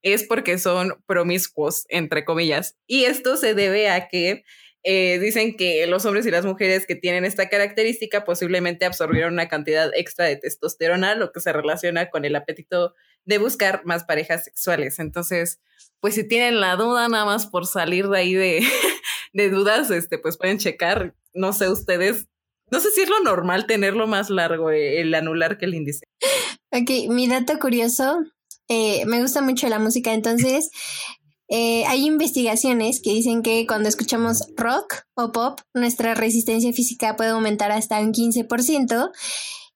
[0.00, 2.78] es porque son promiscuos, entre comillas.
[2.86, 4.42] Y esto se debe a que
[4.84, 9.48] eh, dicen que los hombres y las mujeres que tienen esta característica posiblemente absorbieron una
[9.48, 14.44] cantidad extra de testosterona, lo que se relaciona con el apetito de buscar más parejas
[14.44, 14.98] sexuales.
[14.98, 15.60] Entonces,
[16.00, 18.64] pues si tienen la duda nada más por salir de ahí de,
[19.50, 22.26] dudas, este, pues pueden checar, no sé ustedes,
[22.72, 26.06] no sé si es lo normal tenerlo más largo eh, el anular que el índice.
[26.72, 28.18] Ok, mi dato curioso,
[28.68, 30.70] eh, me gusta mucho la música, entonces
[31.54, 37.28] eh, hay investigaciones que dicen que cuando escuchamos rock o pop, nuestra resistencia física puede
[37.28, 39.10] aumentar hasta un 15%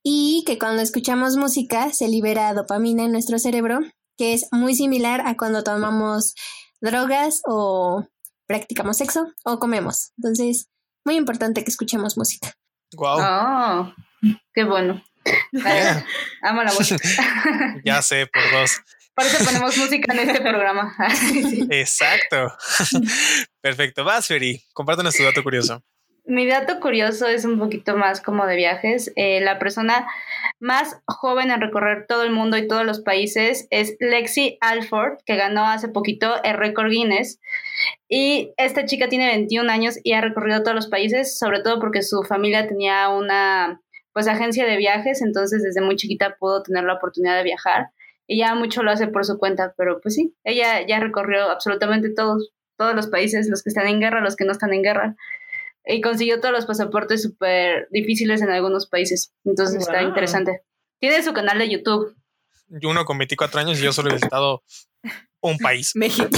[0.03, 3.81] y que cuando escuchamos música se libera dopamina en nuestro cerebro,
[4.17, 6.35] que es muy similar a cuando tomamos
[6.81, 8.07] drogas o
[8.47, 10.13] practicamos sexo o comemos.
[10.17, 10.71] Entonces,
[11.05, 12.55] muy importante que escuchemos música.
[12.95, 13.19] Wow.
[13.21, 13.93] Oh,
[14.55, 15.05] qué bueno.
[16.43, 17.07] Amo la música.
[17.85, 18.81] Ya sé, por dos.
[19.17, 20.95] Por eso ponemos música en este programa.
[21.17, 21.67] Sí.
[21.71, 22.53] Exacto.
[23.63, 24.05] Perfecto.
[24.05, 24.63] Vas, Feri.
[24.75, 25.83] Compártanos tu dato curioso.
[26.27, 29.13] Mi dato curioso es un poquito más como de viajes.
[29.17, 30.07] Eh, la persona
[30.61, 35.37] más joven en recorrer todo el mundo y todos los países es Lexi Alford, que
[35.37, 37.41] ganó hace poquito el récord Guinness.
[38.09, 42.03] Y esta chica tiene 21 años y ha recorrido todos los países, sobre todo porque
[42.03, 43.81] su familia tenía una
[44.13, 47.91] pues agencia de viajes, entonces desde muy chiquita pudo tener la oportunidad de viajar.
[48.27, 52.11] Y ya mucho lo hace por su cuenta, pero pues sí, ella ya recorrió absolutamente
[52.13, 55.17] todos, todos los países, los que están en guerra, los que no están en guerra
[55.89, 59.33] y consiguió todos los pasaportes súper difíciles en algunos países.
[59.45, 60.63] Entonces está interesante.
[60.99, 62.17] Tiene su canal de YouTube.
[62.69, 64.65] Yo uno con 24 años y yo solo he visitado
[65.41, 65.93] un país.
[65.95, 66.29] México.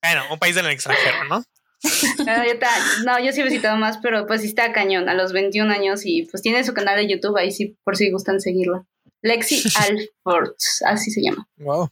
[0.00, 1.42] Bueno, un país del extranjero, ¿no?
[2.26, 2.70] Ah, yo ta-
[3.04, 6.02] no, yo sí he visitado más, pero pues sí está cañón a los 21 años
[6.04, 8.86] y pues tiene su canal de YouTube ahí sí, por si gustan seguirlo.
[9.22, 10.52] Lexi Alford,
[10.86, 11.46] así se llama.
[11.56, 11.90] Wow.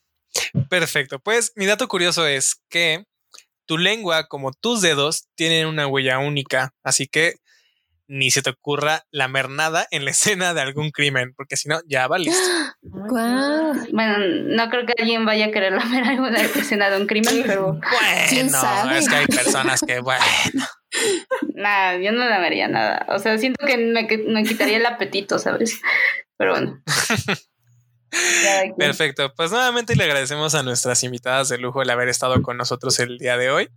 [0.68, 1.18] Perfecto.
[1.18, 3.04] Pues mi dato curioso es que
[3.66, 6.72] tu lengua, como tus dedos, tienen una huella única.
[6.84, 7.34] Así que
[8.08, 11.80] ni se te ocurra lamer nada en la escena de algún crimen, porque si no,
[11.88, 12.38] ya valiste.
[12.82, 13.74] Guau.
[13.92, 14.18] Bueno,
[14.54, 17.80] no creo que alguien vaya a querer lamer alguna escena de un crimen, pero
[18.28, 18.98] ¿Quién Bueno, sabe?
[18.98, 20.24] es que hay personas que, bueno,
[21.54, 23.06] nada, yo no lamería nada.
[23.08, 25.80] O sea, siento que me, que me quitaría el apetito, ¿sabes?
[26.36, 26.82] Pero bueno.
[28.78, 29.32] Perfecto.
[29.34, 33.18] Pues nuevamente le agradecemos a nuestras invitadas de lujo el haber estado con nosotros el
[33.18, 33.68] día de hoy.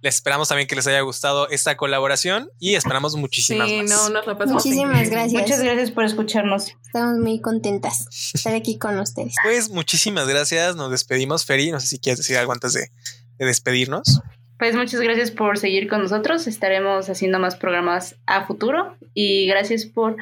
[0.00, 3.90] Les esperamos también que les haya gustado esta colaboración y esperamos Sí, muchísimas más.
[3.90, 4.64] no, nos la pasamos.
[4.64, 5.42] Muchísimas gracias.
[5.42, 6.68] Muchas gracias por escucharnos.
[6.86, 9.34] Estamos muy contentas de estar aquí con ustedes.
[9.42, 10.76] Pues muchísimas gracias.
[10.76, 11.72] Nos despedimos, Feri.
[11.72, 12.92] No sé si quieres decir algo antes de,
[13.38, 14.20] de despedirnos.
[14.58, 16.46] Pues muchas gracias por seguir con nosotros.
[16.46, 20.16] Estaremos haciendo más programas a futuro y gracias por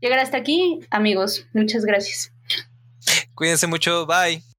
[0.00, 1.46] llegar hasta aquí, amigos.
[1.52, 2.32] Muchas gracias.
[3.34, 4.06] Cuídense mucho.
[4.06, 4.51] Bye.